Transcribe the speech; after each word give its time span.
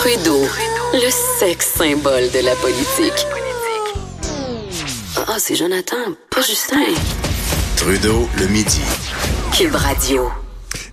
Trudeau, 0.00 0.40
le 0.94 1.10
sexe 1.10 1.74
symbole 1.76 2.30
de 2.30 2.42
la 2.42 2.56
politique. 2.56 3.26
Ah, 5.28 5.36
c'est 5.38 5.54
Jonathan, 5.54 6.14
pas 6.30 6.40
Justin. 6.40 6.86
Trudeau, 7.76 8.26
le 8.38 8.46
midi. 8.46 8.80
Cube 9.52 9.74
Radio. 9.74 10.30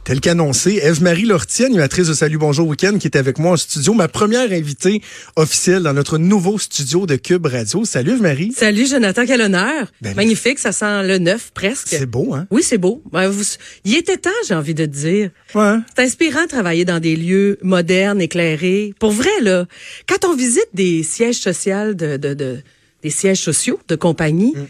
Tel 0.07 0.21
qu'annoncé, 0.21 0.79
Eve-Marie 0.81 1.25
Lortie, 1.25 1.65
animatrice 1.65 2.07
de 2.07 2.13
Salut 2.13 2.37
Bonjour 2.37 2.65
Week-end, 2.65 2.97
qui 2.97 3.07
est 3.07 3.17
avec 3.17 3.39
moi 3.39 3.51
en 3.51 3.57
studio, 3.57 3.93
ma 3.93 4.07
première 4.07 4.53
invitée 4.53 5.01
officielle 5.35 5.83
dans 5.83 5.91
notre 5.91 6.17
nouveau 6.17 6.57
studio 6.57 7.05
de 7.05 7.17
Cube 7.17 7.45
Radio. 7.45 7.83
Salut 7.83 8.11
Eve-Marie. 8.13 8.53
Salut 8.55 8.87
Jonathan, 8.87 9.25
quel 9.27 9.41
honneur. 9.41 9.91
Ben, 10.01 10.15
Magnifique, 10.15 10.59
ça 10.59 10.71
sent 10.71 11.03
le 11.05 11.17
neuf 11.17 11.51
presque. 11.53 11.87
C'est 11.89 12.05
beau, 12.05 12.33
hein? 12.33 12.47
Oui, 12.51 12.63
c'est 12.63 12.77
beau. 12.77 13.03
Ben, 13.11 13.27
vous- 13.27 13.43
il 13.83 13.97
était 13.97 14.15
temps, 14.15 14.29
j'ai 14.47 14.53
envie 14.53 14.73
de 14.73 14.85
te 14.85 14.91
dire. 14.91 15.29
Ouais. 15.53 15.75
C'est 15.97 16.03
inspirant 16.03 16.43
de 16.43 16.47
travailler 16.47 16.85
dans 16.85 17.01
des 17.01 17.17
lieux 17.17 17.57
modernes, 17.61 18.21
éclairés. 18.21 18.93
Pour 19.01 19.11
vrai, 19.11 19.41
là, 19.41 19.65
quand 20.07 20.23
on 20.25 20.33
visite 20.37 20.69
des 20.73 21.03
sièges 21.03 21.35
sociaux 21.39 21.93
de, 21.93 22.15
de, 22.15 22.33
de- 22.33 22.59
des 23.03 23.09
sièges 23.09 23.41
sociaux 23.41 23.77
de 23.89 23.95
compagnie, 23.95 24.53
Mm. 24.55 24.65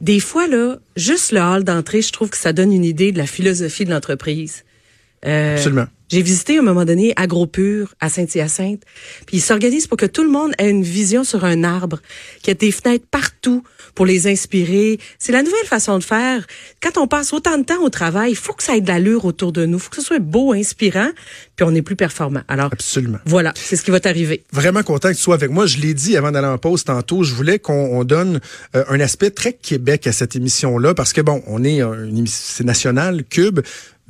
Des 0.00 0.20
fois, 0.20 0.46
là, 0.46 0.78
juste 0.96 1.32
le 1.32 1.40
hall 1.40 1.64
d'entrée, 1.64 2.00
je 2.00 2.12
trouve 2.12 2.30
que 2.30 2.38
ça 2.38 2.52
donne 2.52 2.72
une 2.72 2.84
idée 2.84 3.12
de 3.12 3.18
la 3.18 3.26
philosophie 3.26 3.84
de 3.84 3.90
l'entreprise. 3.90 4.64
Euh, 5.26 5.56
Absolument. 5.56 5.86
J'ai 6.10 6.22
visité 6.22 6.56
à 6.56 6.60
un 6.60 6.64
moment 6.64 6.84
donné 6.84 7.12
AgroPure 7.14 7.94
à 8.00 8.08
Saint-Hyacinthe. 8.08 8.82
Puis 9.26 9.36
ils 9.36 9.40
s'organisent 9.40 9.86
pour 9.86 9.96
que 9.96 10.06
tout 10.06 10.24
le 10.24 10.30
monde 10.30 10.52
ait 10.58 10.68
une 10.68 10.82
vision 10.82 11.22
sur 11.22 11.44
un 11.44 11.62
arbre, 11.62 12.00
qu'il 12.42 12.48
y 12.48 12.50
ait 12.50 12.54
des 12.54 12.72
fenêtres 12.72 13.06
partout 13.08 13.62
pour 13.94 14.06
les 14.06 14.26
inspirer. 14.26 14.98
C'est 15.20 15.30
la 15.30 15.42
nouvelle 15.42 15.66
façon 15.66 15.98
de 15.98 16.02
faire. 16.02 16.44
Quand 16.82 16.98
on 17.00 17.06
passe 17.06 17.32
autant 17.32 17.58
de 17.58 17.62
temps 17.62 17.80
au 17.82 17.90
travail, 17.90 18.32
il 18.32 18.36
faut 18.36 18.54
que 18.54 18.64
ça 18.64 18.76
ait 18.76 18.80
de 18.80 18.88
l'allure 18.88 19.24
autour 19.24 19.52
de 19.52 19.64
nous. 19.66 19.78
Il 19.78 19.80
faut 19.80 19.90
que 19.90 19.96
ce 19.96 20.02
soit 20.02 20.18
beau, 20.18 20.52
inspirant, 20.52 21.10
puis 21.54 21.64
on 21.68 21.74
est 21.76 21.82
plus 21.82 21.96
performant. 21.96 22.42
Alors, 22.48 22.70
Absolument. 22.72 23.18
voilà, 23.24 23.52
c'est 23.54 23.76
ce 23.76 23.84
qui 23.84 23.92
va 23.92 24.00
t'arriver. 24.00 24.42
Vraiment 24.52 24.82
content 24.82 25.10
que 25.10 25.14
tu 25.14 25.22
sois 25.22 25.36
avec 25.36 25.50
moi. 25.50 25.66
Je 25.66 25.78
l'ai 25.78 25.94
dit 25.94 26.16
avant 26.16 26.32
d'aller 26.32 26.48
en 26.48 26.58
pause 26.58 26.82
tantôt, 26.82 27.22
je 27.22 27.34
voulais 27.34 27.60
qu'on 27.60 27.72
on 27.72 28.02
donne 28.02 28.40
euh, 28.74 28.82
un 28.88 28.98
aspect 28.98 29.30
très 29.30 29.52
Québec 29.52 30.08
à 30.08 30.12
cette 30.12 30.34
émission-là 30.34 30.94
parce 30.94 31.12
que 31.12 31.20
bon, 31.20 31.40
on 31.46 31.62
est 31.62 31.82
euh, 31.82 32.08
une 32.08 32.18
émission, 32.18 32.40
c'est 32.42 32.64
national, 32.64 33.22
Cube, 33.24 33.60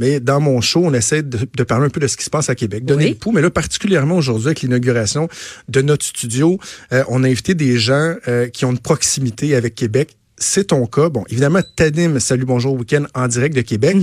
mais 0.01 0.19
dans 0.19 0.41
mon 0.41 0.61
show, 0.61 0.81
on 0.85 0.93
essaie 0.95 1.23
de, 1.23 1.39
de 1.57 1.63
parler 1.63 1.87
un 1.87 1.91
peu 1.91 2.01
de 2.01 2.09
ce 2.09 2.17
qui 2.17 2.25
se 2.25 2.31
passe 2.31 2.51
à 2.51 2.57
Québec, 2.57 2.85
donner 2.85 3.05
Oui. 3.05 3.11
le 3.11 3.17
pouls. 3.17 3.31
Mais 3.33 3.43
là, 3.43 3.51
particulièrement 3.51 4.17
aujourd'hui 4.17 4.49
avec 4.49 4.63
l'inauguration 4.63 5.29
de 5.69 5.83
notre 5.83 6.05
studio, 6.05 6.59
euh, 6.93 7.05
on 7.09 7.23
a 7.23 7.29
invité 7.29 7.55
des 7.55 7.79
gens 7.79 8.15
euh, 8.27 8.49
qui 8.49 8.65
ont 8.65 8.73
une 8.73 8.79
proximité 8.79 9.55
avec 9.55 9.77
Québec. 9.77 10.17
C'est 10.39 10.69
ton 10.69 10.87
cas. 10.87 11.11
Bon, 11.11 11.23
évidemment, 11.29 11.61
t'animes 11.77 12.19
Salut 12.19 12.47
Bonjour 12.47 12.73
Week-end 12.75 13.05
en 13.15 13.29
direct 13.29 13.55
de 13.55 13.61
Québec. 13.61 13.97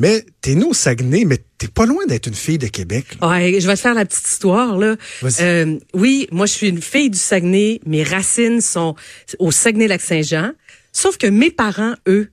Mais 0.00 0.24
t'es 0.40 0.54
né 0.54 0.64
au 0.64 0.72
Saguenay, 0.72 1.24
mais 1.24 1.38
t'es 1.58 1.66
pas 1.66 1.84
loin 1.84 2.06
d'être 2.06 2.28
une 2.28 2.34
fille 2.34 2.56
de 2.58 2.68
Québec. 2.68 3.04
là. 3.20 3.28
Ouais, 3.30 3.60
je 3.60 3.66
vais 3.66 3.74
te 3.74 3.80
faire 3.80 3.94
la 3.94 4.04
petite 4.04 4.28
histoire 4.28 4.78
là. 4.78 4.94
Euh, 5.40 5.76
oui, 5.92 6.28
moi 6.30 6.46
je 6.46 6.52
suis 6.52 6.68
une 6.68 6.80
fille 6.80 7.10
du 7.10 7.18
Saguenay. 7.18 7.80
Mes 7.84 8.04
racines 8.04 8.60
sont 8.60 8.94
au 9.40 9.50
Saguenay-Lac-Saint-Jean. 9.50 10.52
Sauf 10.92 11.18
que 11.18 11.26
mes 11.26 11.50
parents, 11.50 11.94
eux, 12.06 12.30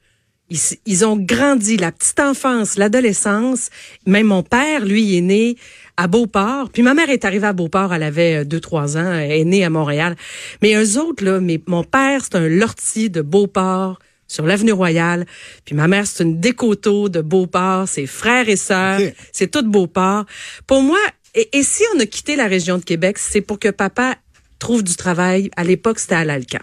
ils, 0.49 0.59
ils 0.85 1.05
ont 1.05 1.17
grandi 1.17 1.77
la 1.77 1.91
petite 1.91 2.19
enfance, 2.19 2.77
l'adolescence. 2.77 3.69
Même 4.05 4.27
mon 4.27 4.43
père, 4.43 4.85
lui, 4.85 5.03
il 5.03 5.17
est 5.17 5.21
né 5.21 5.57
à 5.97 6.07
Beauport. 6.07 6.69
Puis 6.71 6.81
ma 6.81 6.93
mère 6.93 7.09
est 7.09 7.25
arrivée 7.25 7.47
à 7.47 7.53
Beauport, 7.53 7.93
elle 7.93 8.03
avait 8.03 8.41
euh, 8.41 8.45
deux, 8.45 8.59
trois 8.59 8.97
ans, 8.97 9.13
elle 9.13 9.31
est 9.31 9.45
née 9.45 9.63
à 9.63 9.69
Montréal. 9.69 10.15
Mais 10.61 10.75
eux 10.75 10.99
autres, 10.99 11.23
là, 11.23 11.39
mais 11.39 11.61
mon 11.67 11.83
père, 11.83 12.21
c'est 12.23 12.35
un 12.35 12.47
lortie 12.47 13.09
de 13.09 13.21
Beauport 13.21 13.99
sur 14.27 14.45
l'avenue 14.45 14.71
Royale. 14.71 15.25
Puis 15.65 15.75
ma 15.75 15.87
mère, 15.87 16.05
c'est 16.07 16.23
une 16.23 16.39
décoteau 16.39 17.09
de 17.09 17.21
Beauport, 17.21 17.87
ses 17.87 18.07
frères 18.07 18.49
et 18.49 18.55
sœurs, 18.55 18.99
c'est 19.31 19.49
tout 19.49 19.63
Beauport. 19.63 20.25
Pour 20.67 20.81
moi, 20.81 20.99
et, 21.33 21.57
et 21.57 21.63
si 21.63 21.83
on 21.95 21.99
a 21.99 22.05
quitté 22.05 22.35
la 22.35 22.47
région 22.47 22.77
de 22.77 22.83
Québec, 22.83 23.17
c'est 23.17 23.41
pour 23.41 23.59
que 23.59 23.69
papa 23.69 24.15
trouve 24.59 24.83
du 24.83 24.95
travail. 24.95 25.49
À 25.55 25.63
l'époque, 25.63 25.99
c'était 25.99 26.15
à 26.15 26.25
l'Alcan. 26.25 26.59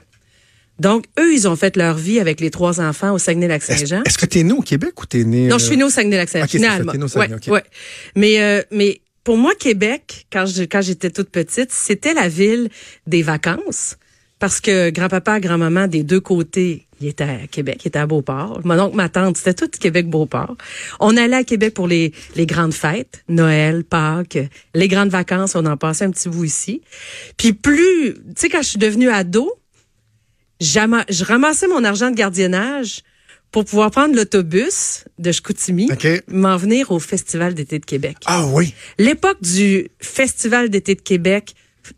Donc, 0.78 1.04
eux, 1.18 1.32
ils 1.32 1.46
ont 1.46 1.54
fait 1.56 1.76
leur 1.76 1.96
vie 1.96 2.18
avec 2.18 2.40
les 2.40 2.50
trois 2.50 2.80
enfants 2.80 3.12
au 3.12 3.18
Saguenay-Lac-Saint-Jean. 3.18 4.02
est-ce 4.04 4.18
que 4.18 4.26
t'es 4.26 4.42
né 4.42 4.52
au 4.52 4.62
Québec 4.62 5.00
ou 5.00 5.06
t'es 5.06 5.24
né... 5.24 5.46
Non, 5.46 5.58
je 5.58 5.64
euh, 5.64 5.68
suis 5.68 5.76
née 5.76 5.84
au 5.84 5.90
Saguenay-Lac-Saint-Jean. 5.90 6.46
T'es 6.48 6.58
née 6.98 7.04
au 7.04 7.08
Saguenay, 7.08 7.34
Ouais, 7.34 7.40
ok. 7.46 7.52
ouais. 7.52 7.62
Mais, 8.16 8.40
euh, 8.42 8.62
mais 8.72 9.00
pour 9.22 9.36
moi, 9.36 9.52
Québec, 9.58 10.26
quand 10.32 10.46
je- 10.46 10.62
quand 10.64 10.80
j'étais 10.80 11.10
toute 11.10 11.28
petite, 11.30 11.70
c'était 11.70 12.14
la 12.14 12.28
ville 12.28 12.68
des 13.06 13.22
vacances. 13.22 13.96
Parce 14.40 14.60
que 14.60 14.90
grand-papa, 14.90 15.38
grand-maman, 15.38 15.86
des 15.86 16.02
deux 16.02 16.18
côtés, 16.18 16.88
il 17.00 17.06
était 17.06 17.22
à 17.22 17.46
Québec, 17.48 17.78
il 17.84 17.88
était 17.88 18.00
à 18.00 18.06
Beauport. 18.06 18.60
Mon 18.64 18.76
oncle, 18.80 18.96
ma 18.96 19.08
tante, 19.08 19.36
c'était 19.36 19.54
tout 19.54 19.68
Québec-Beauport. 19.78 20.56
On 20.98 21.16
allait 21.16 21.36
à 21.36 21.44
Québec 21.44 21.74
pour 21.74 21.86
les, 21.86 22.12
les 22.34 22.44
grandes 22.46 22.74
fêtes, 22.74 23.22
Noël, 23.28 23.84
Pâques, 23.84 24.38
les 24.74 24.88
grandes 24.88 25.10
vacances, 25.10 25.54
on 25.54 25.64
en 25.64 25.76
passait 25.76 26.06
un 26.06 26.10
petit 26.10 26.28
bout 26.28 26.44
ici. 26.44 26.82
Puis 27.36 27.52
plus, 27.52 28.14
tu 28.14 28.20
sais, 28.34 28.48
quand 28.48 28.62
je 28.62 28.68
suis 28.70 28.78
devenue 28.80 29.10
ado, 29.10 29.48
je 30.62 31.24
ramassais 31.24 31.66
mon 31.68 31.84
argent 31.84 32.10
de 32.10 32.16
gardiennage 32.16 33.02
pour 33.50 33.64
pouvoir 33.66 33.90
prendre 33.90 34.14
l'autobus 34.14 35.04
de 35.18 35.30
Chicoutimi, 35.30 35.90
OK. 35.92 36.06
m'en 36.28 36.56
venir 36.56 36.90
au 36.90 36.98
Festival 36.98 37.54
d'été 37.54 37.78
de 37.78 37.84
Québec. 37.84 38.16
Ah 38.24 38.46
oui. 38.46 38.74
L'époque 38.98 39.42
du 39.42 39.88
Festival 40.00 40.70
d'été 40.70 40.94
de 40.94 41.02
Québec, 41.02 41.54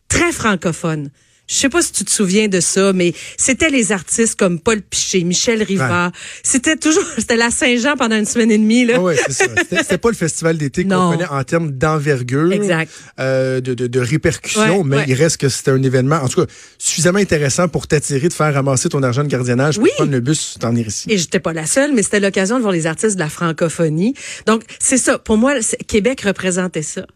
très 0.09 0.33
francophone. 0.33 1.11
Je 1.47 1.55
sais 1.55 1.69
pas 1.69 1.83
si 1.83 1.93
tu 1.93 2.05
te 2.05 2.11
souviens 2.11 2.49
de 2.49 2.59
ça, 2.61 2.93
mais 2.95 3.13
c'était 3.37 3.69
les 3.69 3.93
artistes 3.93 4.35
comme 4.39 4.59
Paul 4.59 4.81
Piché, 4.81 5.23
Michel 5.25 5.63
Rivard. 5.63 6.11
C'était 6.43 6.77
toujours, 6.77 7.05
c'était 7.19 7.37
la 7.37 7.51
Saint-Jean 7.51 7.97
pendant 7.97 8.17
une 8.17 8.25
semaine 8.25 8.51
et 8.51 8.57
demie, 8.59 8.87
là. 8.87 8.99
Ouais, 9.01 9.17
c'est 9.29 9.33
ça. 9.33 9.45
C'était 9.83 9.99
pas 9.99 10.09
le 10.09 10.15
festival 10.17 10.57
d'été 10.57 10.85
qu'on 10.85 11.11
connaît 11.13 11.27
en 11.29 11.45
termes 11.45 11.71
d'envergure, 11.73 12.51
Exact. 12.53 12.91
euh, 13.21 13.61
de, 13.61 13.75
de, 13.75 13.87
de 13.87 14.01
répercussions, 14.01 14.79
Ouais, 14.79 14.83
mais 14.87 14.97
ouais. 14.97 15.05
il 15.09 15.15
reste 15.15 15.37
que 15.37 15.49
c'était 15.51 15.71
un 15.73 15.83
événement, 15.83 16.17
en 16.17 16.29
tout 16.29 16.45
cas, 16.47 16.53
suffisamment 16.79 17.19
intéressant 17.19 17.69
pour 17.69 17.87
t'attirer, 17.87 18.29
de 18.29 18.33
faire 18.33 18.53
ramasser 18.55 18.89
ton 18.89 19.03
argent 19.03 19.23
de 19.23 19.29
gardiennage 19.29 19.75
pour 19.75 19.85
Oui. 19.85 19.91
prendre 19.97 20.13
le 20.13 20.21
bus, 20.21 20.57
t'en 20.59 20.71
venir 20.71 20.87
ici. 20.89 21.07
Et 21.11 21.19
j'étais 21.19 21.41
pas 21.41 21.53
la 21.53 21.67
seule, 21.67 21.93
mais 21.93 22.03
c'était 22.03 22.21
l'occasion 22.21 22.57
de 22.57 22.63
voir 22.63 22.73
les 22.73 22.87
artistes 22.87 23.17
de 23.17 23.21
la 23.21 23.29
francophonie. 23.29 24.15
Donc, 24.47 24.63
c'est 24.79 24.97
ça. 24.99 25.19
Pour 25.19 25.37
moi, 25.37 25.55
Québec 25.89 26.23
représentait 26.23 26.83
ça. 26.83 27.07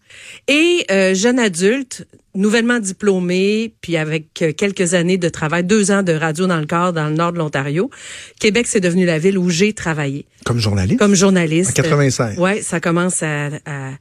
Et 0.48 0.84
euh, 0.90 1.14
jeune 1.14 1.38
adulte, 1.38 2.06
nouvellement 2.34 2.78
diplômé, 2.78 3.74
puis 3.80 3.96
avec 3.96 4.42
euh, 4.42 4.52
quelques 4.52 4.94
années 4.94 5.18
de 5.18 5.28
travail, 5.28 5.64
deux 5.64 5.90
ans 5.90 6.02
de 6.02 6.12
radio 6.12 6.46
dans 6.46 6.58
le 6.60 6.66
corps 6.66 6.92
dans 6.92 7.08
le 7.08 7.14
nord 7.14 7.32
de 7.32 7.38
l'Ontario, 7.38 7.90
Québec, 8.40 8.66
c'est 8.68 8.80
devenu 8.80 9.04
la 9.06 9.18
ville 9.18 9.38
où 9.38 9.50
j'ai 9.50 9.72
travaillé 9.72 10.26
Comme 10.44 10.58
journaliste? 10.58 10.98
comme 10.98 11.14
journaliste. 11.14 11.70
En 11.78 11.82
85. 11.82 12.38
Ouais, 12.38 12.62
ça 12.62 12.80
commence 12.80 13.22
à, 13.22 13.46
à, 13.66 13.92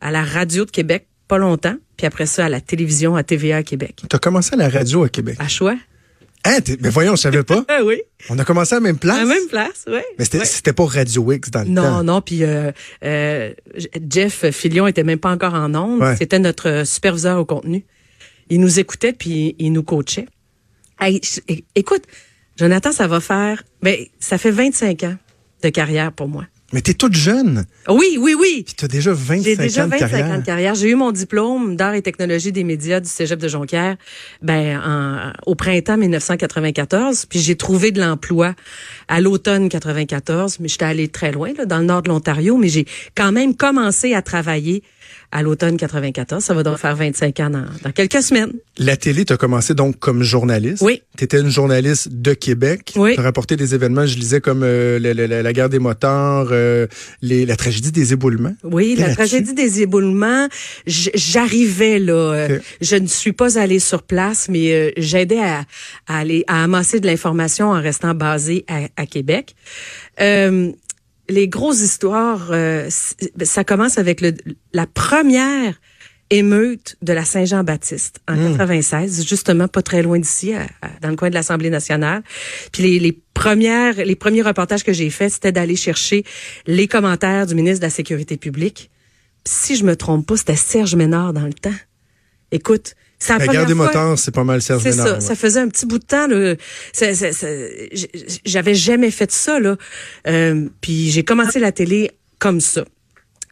à 0.00 0.10
la 0.10 0.22
radio 0.22 0.64
de 0.64 0.70
Québec, 0.70 1.06
pas 1.28 1.38
longtemps, 1.38 1.76
puis 1.96 2.06
après 2.06 2.26
ça 2.26 2.46
à 2.46 2.48
la 2.48 2.60
télévision, 2.60 3.16
à 3.16 3.22
TVA 3.22 3.56
à 3.58 3.62
Québec. 3.62 4.02
T'as 4.08 4.18
commencé 4.18 4.54
à 4.54 4.56
la 4.56 4.68
radio 4.68 5.04
à 5.04 5.08
Québec. 5.08 5.36
À 5.38 5.48
choix. 5.48 5.76
Hein, 6.48 6.58
mais 6.80 6.88
voyons, 6.90 7.14
je 7.16 7.20
savais 7.22 7.42
pas. 7.42 7.64
Oui. 7.84 8.00
On 8.30 8.38
a 8.38 8.44
commencé 8.44 8.74
à 8.74 8.78
la 8.78 8.80
même 8.80 8.98
place. 8.98 9.16
À 9.16 9.20
la 9.20 9.26
même 9.26 9.46
place, 9.48 9.84
ouais. 9.86 10.04
Mais 10.18 10.24
c'était 10.24 10.70
Ouais. 10.70 10.72
pas 10.74 10.84
Radio 10.86 11.32
X 11.32 11.50
dans 11.50 11.62
le 11.62 11.68
Non, 11.68 11.82
temps. 11.82 12.04
non, 12.04 12.20
puis 12.20 12.42
euh, 12.44 12.72
euh, 13.04 13.52
Jeff 14.10 14.50
Filion 14.50 14.86
était 14.86 15.04
même 15.04 15.18
pas 15.18 15.30
encore 15.30 15.54
en 15.54 15.74
ondes. 15.74 16.00
Ouais. 16.00 16.16
C'était 16.16 16.38
notre 16.38 16.84
superviseur 16.86 17.38
au 17.38 17.44
contenu. 17.44 17.84
Il 18.50 18.60
nous 18.60 18.78
écoutait 18.80 19.12
puis 19.12 19.54
il 19.58 19.72
nous 19.72 19.82
coachait. 19.82 20.26
Hey, 21.00 21.20
écoute, 21.76 22.02
Jonathan, 22.58 22.90
ça 22.92 23.06
va 23.06 23.20
faire, 23.20 23.62
ben, 23.82 23.96
ça 24.18 24.36
fait 24.38 24.50
25 24.50 25.04
ans 25.04 25.16
de 25.62 25.68
carrière 25.68 26.12
pour 26.12 26.28
moi. 26.28 26.44
Mais 26.74 26.82
t'es 26.82 26.92
toute 26.92 27.14
jeune. 27.14 27.64
Oui, 27.88 28.18
oui, 28.20 28.34
oui. 28.38 28.62
Puis 28.66 28.74
t'as 28.76 28.88
déjà 28.88 29.14
25 29.14 29.42
J'ai 29.42 29.56
déjà 29.56 29.84
ans 29.84 29.86
de 29.86 29.90
25 29.92 30.08
carrière. 30.10 30.26
ans 30.34 30.38
de 30.38 30.44
carrière. 30.44 30.74
J'ai 30.74 30.90
eu 30.90 30.94
mon 30.96 31.12
diplôme 31.12 31.76
d'art 31.76 31.94
et 31.94 32.02
technologie 32.02 32.52
des 32.52 32.62
médias 32.62 33.00
du 33.00 33.08
Cégep 33.08 33.38
de 33.38 33.48
Jonquière 33.48 33.96
ben, 34.42 34.78
en- 34.84 35.32
au 35.50 35.54
printemps 35.54 35.96
1994. 35.96 37.24
Puis 37.26 37.38
j'ai 37.40 37.56
trouvé 37.56 37.90
de 37.90 38.00
l'emploi 38.00 38.54
à 39.08 39.20
l'automne 39.22 39.70
94. 39.70 40.58
Mais 40.60 40.68
j'étais 40.68 40.84
allée 40.84 41.08
très 41.08 41.32
loin, 41.32 41.52
là, 41.56 41.64
dans 41.64 41.78
le 41.78 41.84
nord 41.84 42.02
de 42.02 42.08
l'Ontario. 42.10 42.58
Mais 42.58 42.68
j'ai 42.68 42.84
quand 43.14 43.32
même 43.32 43.54
commencé 43.56 44.12
à 44.12 44.20
travailler 44.20 44.82
à 45.30 45.42
l'automne 45.42 45.76
94. 45.76 46.42
Ça 46.42 46.54
va 46.54 46.62
donc 46.62 46.78
faire 46.78 46.96
25 46.96 47.40
ans 47.40 47.50
dans, 47.50 47.64
dans 47.84 47.92
quelques 47.92 48.22
semaines. 48.22 48.52
La 48.78 48.96
télé, 48.96 49.24
tu 49.24 49.32
as 49.32 49.36
commencé 49.36 49.74
donc 49.74 49.98
comme 49.98 50.22
journaliste. 50.22 50.82
Oui. 50.82 51.02
Tu 51.16 51.24
étais 51.24 51.40
une 51.40 51.50
journaliste 51.50 52.08
de 52.10 52.32
Québec. 52.32 52.92
Oui. 52.96 53.14
Tu 53.14 53.20
rapporté 53.20 53.56
des 53.56 53.74
événements, 53.74 54.06
je 54.06 54.16
lisais, 54.16 54.40
comme 54.40 54.62
euh, 54.62 54.98
la, 54.98 55.12
la- 55.14 55.42
la 55.42 55.52
guerre 55.52 55.68
des 55.68 55.78
motards, 55.78 56.48
euh, 56.52 56.86
les, 57.22 57.44
la 57.44 57.56
tragédie 57.56 57.92
des 57.92 58.12
éboulements. 58.12 58.54
Oui, 58.64 58.94
la 58.96 59.14
tragédie 59.14 59.54
des 59.54 59.82
éboulements, 59.82 60.48
j'arrivais 60.86 61.98
là. 61.98 62.12
euh. 62.12 62.58
Je 62.80 62.96
ne 62.96 63.06
suis 63.06 63.32
pas 63.32 63.58
allée 63.58 63.78
sur 63.80 64.02
place, 64.02 64.48
mais 64.48 64.72
euh, 64.72 64.90
j'aidais 64.96 65.40
à, 65.40 65.64
à 66.06 66.18
aller 66.18 66.44
à 66.46 66.62
amasser 66.64 67.00
de 67.00 67.06
l'information 67.06 67.70
en 67.70 67.80
restant 67.80 68.14
basée 68.14 68.64
à, 68.68 68.82
à 68.96 69.06
Québec. 69.06 69.54
Euh, 70.20 70.70
les 71.28 71.48
grosses 71.48 71.80
histoires, 71.80 72.48
euh, 72.50 72.88
ça 73.42 73.64
commence 73.64 73.98
avec 73.98 74.20
le, 74.20 74.34
la 74.72 74.86
première 74.86 75.80
émeute 76.30 76.96
de 77.00 77.12
la 77.12 77.24
Saint-Jean-Baptiste 77.24 78.20
en 78.28 78.36
96, 78.36 79.26
justement 79.26 79.66
pas 79.66 79.82
très 79.82 80.02
loin 80.02 80.18
d'ici, 80.18 80.52
dans 81.00 81.08
le 81.08 81.16
coin 81.16 81.30
de 81.30 81.34
l'Assemblée 81.34 81.70
nationale. 81.70 82.22
Puis 82.70 82.82
les, 82.82 82.98
les 82.98 83.12
premières, 83.32 83.96
les 83.96 84.14
premiers 84.14 84.42
reportages 84.42 84.84
que 84.84 84.92
j'ai 84.92 85.08
faits, 85.10 85.32
c'était 85.32 85.52
d'aller 85.52 85.76
chercher 85.76 86.24
les 86.66 86.86
commentaires 86.86 87.46
du 87.46 87.54
ministre 87.54 87.80
de 87.80 87.86
la 87.86 87.90
Sécurité 87.90 88.36
publique. 88.36 88.90
Puis 89.44 89.54
si 89.54 89.76
je 89.76 89.84
me 89.84 89.96
trompe 89.96 90.26
pas, 90.26 90.36
c'était 90.36 90.56
Serge 90.56 90.94
Ménard 90.96 91.32
dans 91.32 91.46
le 91.46 91.54
temps. 91.54 91.70
Écoute, 92.50 92.94
la, 93.28 93.38
La 93.38 93.46
guerre 93.46 93.66
des 93.66 93.74
fois- 93.74 93.86
motards, 93.86 94.18
c'est 94.18 94.30
pas 94.34 94.44
mal 94.44 94.62
Serge 94.62 94.82
c'est 94.82 94.92
ça. 94.92 95.20
Ça 95.20 95.34
faisait 95.34 95.60
un 95.60 95.68
petit 95.68 95.86
bout 95.86 95.98
de 95.98 96.04
temps. 96.04 96.28
J'avais 98.44 98.74
jamais 98.74 99.10
fait 99.10 99.30
ça. 99.32 99.58
Là. 99.60 99.76
Euh, 100.26 100.68
puis 100.80 101.10
j'ai 101.10 101.24
commencé 101.24 101.58
la 101.58 101.72
télé 101.72 102.10
comme 102.38 102.60
ça. 102.60 102.84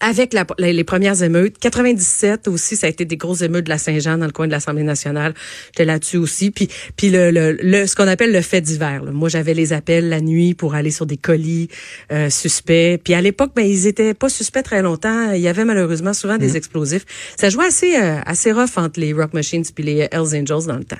Avec 0.01 0.33
la- 0.35 0.47
les 0.59 0.85
premières 0.85 1.23
émeutes. 1.23 1.59
97 1.59 2.49
aussi, 2.49 2.77
ça 2.77 2.87
a 2.87 2.91
été 2.91 3.05
des 3.05 3.17
grosses 3.17 3.41
émeutes 3.43 3.65
de 3.65 3.71
la 3.71 3.79
Saint-Jean 3.79 4.19
dans 4.19 4.27
le 4.27 4.33
coin 4.33 4.47
de 4.47 4.53
l'Assemblée 4.53 4.83
nationale. 4.83 5.33
J'étais 5.69 5.85
là-dessus 5.87 6.19
aussi. 6.19 6.51
Puis, 6.51 6.69
puis 6.97 7.11
le, 7.11 7.31
le, 7.31 7.53
le- 7.63 7.87
ce 7.87 7.97
qu'on 7.97 8.07
appelle 8.09 8.33
le 8.33 8.43
fait 8.43 8.61
divers. 8.61 9.03
là. 9.05 9.11
Moi, 9.11 9.29
j'avais 9.29 9.55
les 9.55 9.73
appels 9.73 10.09
la 10.09 10.21
nuit 10.21 10.55
pour 10.55 10.75
aller 10.75 10.91
sur 10.91 11.07
des 11.07 11.17
colis 11.17 11.69
euh, 12.13 12.29
suspects. 12.31 13.01
Puis 13.03 13.15
à 13.15 13.21
l'époque, 13.23 13.53
ben, 13.57 13.67
ils 13.67 13.87
étaient 13.87 14.15
pas 14.15 14.29
suspects 14.29 14.63
très 14.63 14.83
longtemps. 14.83 15.33
Il 15.33 15.41
y 15.41 15.49
avait 15.49 15.65
malheureusement 15.65 16.13
souvent 16.13 16.37
des 16.39 16.57
explosifs. 16.57 17.05
Ça 17.39 17.49
jouait 17.49 17.67
assez, 17.67 17.97
euh, 17.97 18.19
assez 18.27 18.53
rough 18.53 18.77
entre 18.77 19.01
les 19.01 19.13
Rock 19.13 19.33
Machines 19.33 19.65
puis 19.75 19.85
les 19.85 20.09
Hells 20.13 20.35
Angels 20.37 20.67
dans 20.67 20.77
le 20.77 20.85
temps. 20.85 20.97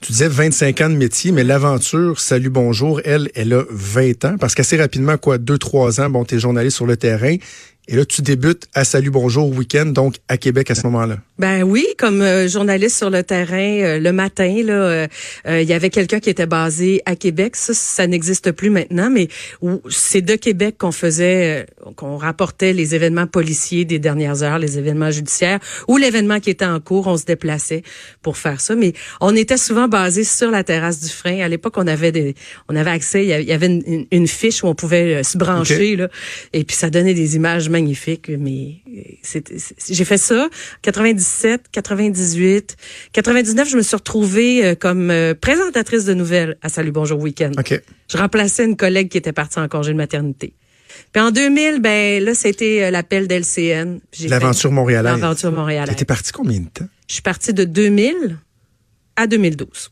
Tu 0.00 0.12
disais 0.12 0.28
25 0.28 0.80
ans 0.82 0.90
de 0.90 0.96
métier, 0.96 1.32
mais 1.32 1.44
l'aventure, 1.44 2.20
salut, 2.20 2.50
bonjour, 2.50 3.00
elle, 3.04 3.30
elle 3.34 3.54
a 3.54 3.62
20 3.70 4.24
ans. 4.26 4.36
Parce 4.38 4.54
qu'assez 4.54 4.76
rapidement, 4.76 5.16
quoi, 5.16 5.38
2-3 5.38 6.02
ans, 6.02 6.10
bon, 6.10 6.24
t'es 6.24 6.38
journaliste 6.38 6.76
sur 6.76 6.84
le 6.86 6.98
terrain. 6.98 7.36
Et 7.86 7.96
là, 7.96 8.06
tu 8.06 8.22
débutes 8.22 8.64
à 8.72 8.82
Salut 8.84 9.10
Bonjour 9.10 9.46
Week-end, 9.54 9.84
donc 9.84 10.14
à 10.28 10.38
Québec 10.38 10.70
à 10.70 10.74
ce 10.74 10.84
moment-là. 10.84 11.18
Ben 11.38 11.64
oui, 11.64 11.84
comme 11.98 12.22
euh, 12.22 12.48
journaliste 12.48 12.96
sur 12.96 13.10
le 13.10 13.22
terrain 13.22 13.58
euh, 13.58 13.98
le 13.98 14.10
matin 14.12 14.62
là, 14.64 14.72
euh, 14.72 15.06
euh, 15.46 15.60
il 15.60 15.68
y 15.68 15.72
avait 15.74 15.90
quelqu'un 15.90 16.18
qui 16.18 16.30
était 16.30 16.46
basé 16.46 17.02
à 17.04 17.14
Québec. 17.14 17.56
Ça, 17.56 17.74
ça 17.74 18.06
n'existe 18.06 18.52
plus 18.52 18.70
maintenant, 18.70 19.10
mais 19.10 19.28
c'est 19.90 20.22
de 20.22 20.34
Québec 20.36 20.76
qu'on 20.78 20.92
faisait, 20.92 21.66
euh, 21.86 21.90
qu'on 21.94 22.16
rapportait 22.16 22.72
les 22.72 22.94
événements 22.94 23.26
policiers 23.26 23.84
des 23.84 23.98
dernières 23.98 24.42
heures, 24.42 24.58
les 24.58 24.78
événements 24.78 25.10
judiciaires 25.10 25.58
ou 25.86 25.98
l'événement 25.98 26.40
qui 26.40 26.48
était 26.48 26.64
en 26.64 26.80
cours. 26.80 27.06
On 27.08 27.18
se 27.18 27.26
déplaçait 27.26 27.82
pour 28.22 28.38
faire 28.38 28.62
ça, 28.62 28.74
mais 28.76 28.94
on 29.20 29.36
était 29.36 29.58
souvent 29.58 29.88
basé 29.88 30.24
sur 30.24 30.50
la 30.50 30.64
terrasse 30.64 31.00
du 31.00 31.10
frein. 31.10 31.40
À 31.40 31.48
l'époque, 31.48 31.74
on 31.76 31.86
avait 31.86 32.12
des, 32.12 32.34
on 32.70 32.76
avait 32.76 32.92
accès, 32.92 33.24
il 33.24 33.28
y 33.28 33.52
avait- 33.52 33.66
une, 33.66 33.82
une- 33.86 34.06
une 34.10 34.28
fiche 34.28 34.62
où 34.64 34.68
on 34.68 34.74
pouvait 34.74 35.22
se 35.22 35.36
brancher 35.36 35.96
là, 35.96 36.08
et 36.54 36.64
puis 36.64 36.76
ça 36.76 36.88
donnait 36.88 37.12
des 37.14 37.36
images 37.36 37.68
magnifiques. 37.74 38.30
Mais 38.30 38.76
euh, 38.88 39.40
j'ai 39.90 40.04
fait 40.04 40.18
ça 40.18 40.48
97, 40.82 41.64
98, 41.70 42.76
99. 43.12 43.68
Je 43.68 43.76
me 43.76 43.82
suis 43.82 43.96
retrouvée 43.96 44.64
euh, 44.64 44.74
comme 44.74 45.10
euh, 45.10 45.34
présentatrice 45.34 46.04
de 46.04 46.14
nouvelles 46.14 46.56
à 46.62 46.68
Salut 46.68 46.92
Bonjour 46.92 47.20
Week-end. 47.20 47.52
Je 48.08 48.16
remplaçais 48.16 48.64
une 48.64 48.76
collègue 48.76 49.08
qui 49.08 49.18
était 49.18 49.32
partie 49.32 49.58
en 49.58 49.68
congé 49.68 49.92
de 49.92 49.96
maternité. 49.96 50.54
Puis 51.12 51.20
en 51.20 51.30
2000, 51.30 51.80
ben 51.80 52.22
là, 52.22 52.34
c'était 52.34 52.90
l'appel 52.90 53.26
d'LCN. 53.26 53.98
L'aventure 54.28 54.70
montréalaise. 54.70 55.20
L'aventure 55.20 55.52
montréalaise. 55.52 55.94
T'étais 55.94 56.04
parti 56.04 56.32
combien 56.32 56.60
de 56.60 56.68
temps? 56.68 56.86
Je 57.08 57.14
suis 57.14 57.22
partie 57.22 57.52
de 57.52 57.64
2000 57.64 58.38
à 59.16 59.26
2012. 59.26 59.90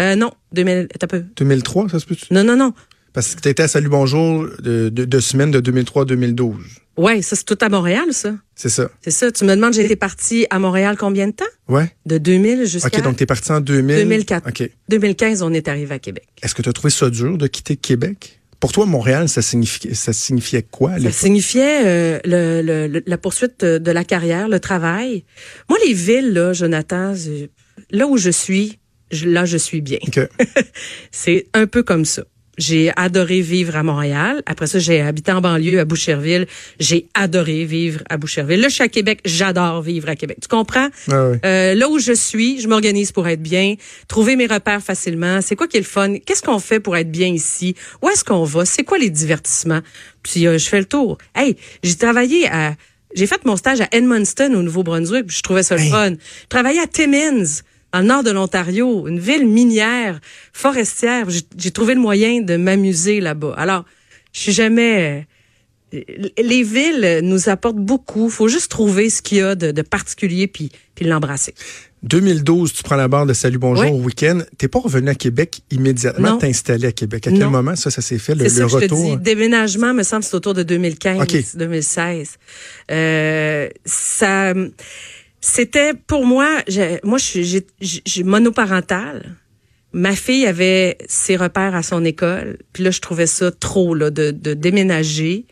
Euh, 0.00 0.14
non, 0.14 0.32
2000, 0.52 0.88
attends 0.94 1.04
un 1.04 1.08
peu. 1.08 1.24
2003, 1.36 1.88
ça 1.88 1.98
se 1.98 2.06
peut-tu? 2.06 2.32
Non, 2.32 2.44
non, 2.44 2.56
non. 2.56 2.74
Parce 3.12 3.34
que 3.34 3.40
t'étais 3.40 3.62
à 3.62 3.68
Salut 3.68 3.88
Bonjour 3.88 4.46
de, 4.60 4.90
de, 4.90 5.04
de 5.06 5.20
semaine 5.20 5.50
de 5.50 5.60
2003 5.60 6.02
à 6.02 6.04
2012. 6.04 6.54
Ouais, 6.96 7.20
ça, 7.22 7.36
c'est 7.36 7.44
tout 7.44 7.58
à 7.60 7.68
Montréal, 7.68 8.06
ça. 8.12 8.34
C'est 8.54 8.68
ça. 8.70 8.88
C'est 9.02 9.10
ça. 9.10 9.30
Tu 9.30 9.44
me 9.44 9.54
demandes, 9.54 9.74
j'ai 9.74 9.84
été 9.84 9.96
partie 9.96 10.46
à 10.50 10.58
Montréal 10.58 10.96
combien 10.98 11.26
de 11.26 11.32
temps? 11.32 11.44
Ouais. 11.68 11.90
De 12.06 12.16
2000 12.18 12.64
jusqu'à 12.66 12.88
OK, 12.98 13.02
donc 13.04 13.16
t'es 13.16 13.26
parti 13.26 13.52
en 13.52 13.60
2000. 13.60 13.96
2004. 13.96 14.48
OK. 14.48 14.70
2015, 14.88 15.42
on 15.42 15.52
est 15.52 15.68
arrivé 15.68 15.94
à 15.94 15.98
Québec. 15.98 16.26
Est-ce 16.42 16.54
que 16.54 16.62
tu 16.62 16.68
as 16.68 16.72
trouvé 16.72 16.90
ça 16.90 17.10
dur 17.10 17.36
de 17.36 17.46
quitter 17.48 17.76
Québec? 17.76 18.40
Pour 18.58 18.72
toi, 18.72 18.86
Montréal, 18.86 19.28
ça 19.28 19.42
signifiait, 19.42 19.92
ça 19.92 20.14
signifiait 20.14 20.62
quoi? 20.62 20.98
Ça 20.98 21.12
signifiait 21.12 21.82
euh, 21.86 22.18
le, 22.24 22.62
le- 22.62 22.86
le- 22.88 23.02
la 23.06 23.18
poursuite 23.18 23.62
de, 23.62 23.90
la 23.90 24.02
carrière, 24.04 24.48
le 24.48 24.58
travail. 24.58 25.24
Moi, 25.68 25.78
les 25.86 25.92
villes, 25.92 26.32
là, 26.32 26.54
Jonathan, 26.54 27.12
là 27.90 28.06
où 28.06 28.16
je 28.16 28.30
suis, 28.30 28.78
là, 29.24 29.44
je 29.44 29.58
suis 29.58 29.82
bien. 29.82 29.98
OK. 30.06 30.18
C'est 31.10 31.46
un 31.52 31.66
peu 31.66 31.82
comme 31.82 32.06
ça. 32.06 32.24
J'ai 32.58 32.90
adoré 32.96 33.40
vivre 33.42 33.76
à 33.76 33.82
Montréal. 33.82 34.42
Après 34.46 34.66
ça, 34.66 34.78
j'ai 34.78 35.00
habité 35.00 35.32
en 35.32 35.40
banlieue 35.40 35.78
à 35.78 35.84
Boucherville. 35.84 36.46
J'ai 36.80 37.06
adoré 37.14 37.64
vivre 37.64 38.00
à 38.08 38.16
Boucherville. 38.16 38.60
Là, 38.60 38.68
je 38.68 38.74
suis 38.74 38.82
à 38.82 38.88
Québec. 38.88 39.20
J'adore 39.24 39.82
vivre 39.82 40.08
à 40.08 40.16
Québec. 40.16 40.38
Tu 40.40 40.48
comprends? 40.48 40.88
Ah 41.10 41.28
ouais. 41.28 41.40
Euh, 41.44 41.74
là 41.74 41.88
où 41.88 41.98
je 41.98 42.12
suis, 42.12 42.60
je 42.60 42.68
m'organise 42.68 43.12
pour 43.12 43.28
être 43.28 43.42
bien, 43.42 43.74
trouver 44.08 44.36
mes 44.36 44.46
repères 44.46 44.82
facilement. 44.82 45.40
C'est 45.42 45.54
quoi 45.56 45.68
qui 45.68 45.76
est 45.76 45.80
le 45.80 45.86
fun? 45.86 46.16
Qu'est-ce 46.24 46.42
qu'on 46.42 46.58
fait 46.58 46.80
pour 46.80 46.96
être 46.96 47.10
bien 47.10 47.28
ici? 47.28 47.74
Où 48.02 48.08
est-ce 48.08 48.24
qu'on 48.24 48.44
va? 48.44 48.64
C'est 48.64 48.84
quoi 48.84 48.98
les 48.98 49.10
divertissements? 49.10 49.80
Puis 50.22 50.46
euh, 50.46 50.56
je 50.58 50.66
fais 50.68 50.78
le 50.78 50.86
tour. 50.86 51.18
Hey, 51.34 51.56
j'ai 51.82 51.96
travaillé 51.96 52.48
à... 52.48 52.74
J'ai 53.14 53.26
fait 53.26 53.44
mon 53.46 53.56
stage 53.56 53.80
à 53.80 53.88
Edmundston, 53.92 54.52
au 54.54 54.62
Nouveau-Brunswick, 54.62 55.30
je 55.30 55.40
trouvais 55.40 55.62
ça 55.62 55.74
le 55.76 55.82
Hey. 55.82 55.90
fun. 55.90 56.10
Je 56.10 56.48
travaillais 56.48 56.80
à 56.80 56.86
Timmins, 56.86 57.44
dans 57.96 58.02
le 58.02 58.06
nord 58.08 58.22
de 58.22 58.30
l'Ontario, 58.30 59.06
une 59.08 59.18
ville 59.18 59.46
minière, 59.46 60.20
forestière. 60.52 61.26
J'ai 61.56 61.70
trouvé 61.70 61.94
le 61.94 62.00
moyen 62.00 62.40
de 62.42 62.56
m'amuser 62.56 63.20
là-bas. 63.20 63.54
Alors, 63.56 63.84
je 64.32 64.40
suis 64.40 64.52
jamais... 64.52 65.26
euh, 65.94 66.00
Les 66.38 66.62
villes 66.62 67.20
nous 67.22 67.48
apportent 67.48 67.76
beaucoup. 67.76 68.28
faut 68.28 68.48
juste 68.48 68.70
trouver 68.70 69.08
ce 69.08 69.22
qu'il 69.22 69.38
y 69.38 69.40
a 69.40 69.54
de, 69.54 69.70
de 69.70 69.82
particulier 69.82 70.46
puis, 70.46 70.70
puis 70.94 71.06
l'embrasser. 71.06 71.54
2012, 72.02 72.72
tu 72.72 72.82
prends 72.82 72.96
la 72.96 73.08
barre 73.08 73.26
de 73.26 73.32
Salut 73.32 73.58
Bonjour 73.58 73.84
Ouais. 73.84 73.90
Week-end. 74.04 74.40
T'es 74.58 74.68
pas 74.68 74.78
revenu 74.78 75.08
à 75.08 75.14
Québec 75.14 75.60
immédiatement, 75.70 76.36
t'es 76.36 76.48
installé 76.48 76.86
à 76.86 76.92
Québec. 76.92 77.26
À 77.26 77.30
quel 77.30 77.40
Non. 77.40 77.50
moment 77.50 77.74
ça, 77.74 77.90
ça 77.90 78.02
s'est 78.02 78.18
fait, 78.18 78.34
le, 78.34 78.48
ça 78.48 78.62
que 78.62 78.68
je 78.68 78.76
te 78.78 78.82
retour? 78.82 79.16
dis. 79.16 79.22
Déménagement, 79.22 79.92
me 79.94 80.02
semble, 80.04 80.22
c'est 80.22 80.34
autour 80.36 80.54
de 80.54 80.62
2015, 80.62 81.20
OK. 81.22 81.36
2016. 81.56 82.36
Euh, 82.92 83.68
ça, 83.86 84.52
c'était 85.48 85.94
pour 85.94 86.26
moi. 86.26 86.48
j'ai- 86.66 86.98
Moi, 87.04 87.18
je 87.18 87.60
suis 88.04 88.24
monoparentale. 88.24 89.36
Ma 89.92 90.14
fille 90.16 90.44
avait 90.44 90.98
ses 91.06 91.36
repères 91.36 91.74
à 91.76 91.82
son 91.82 92.04
école, 92.04 92.58
puis 92.72 92.82
là, 92.82 92.90
je 92.90 93.00
trouvais 93.00 93.26
ça 93.28 93.50
trop 93.52 93.94
là 93.94 94.10
de, 94.10 94.30
de 94.32 94.54
déménager 94.54 95.46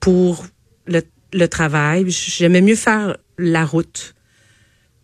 pour 0.00 0.44
le, 0.86 1.00
le 1.32 1.48
travail. 1.48 2.04
J'aimais 2.08 2.60
mieux 2.60 2.76
faire 2.76 3.16
la 3.38 3.64
route. 3.64 4.14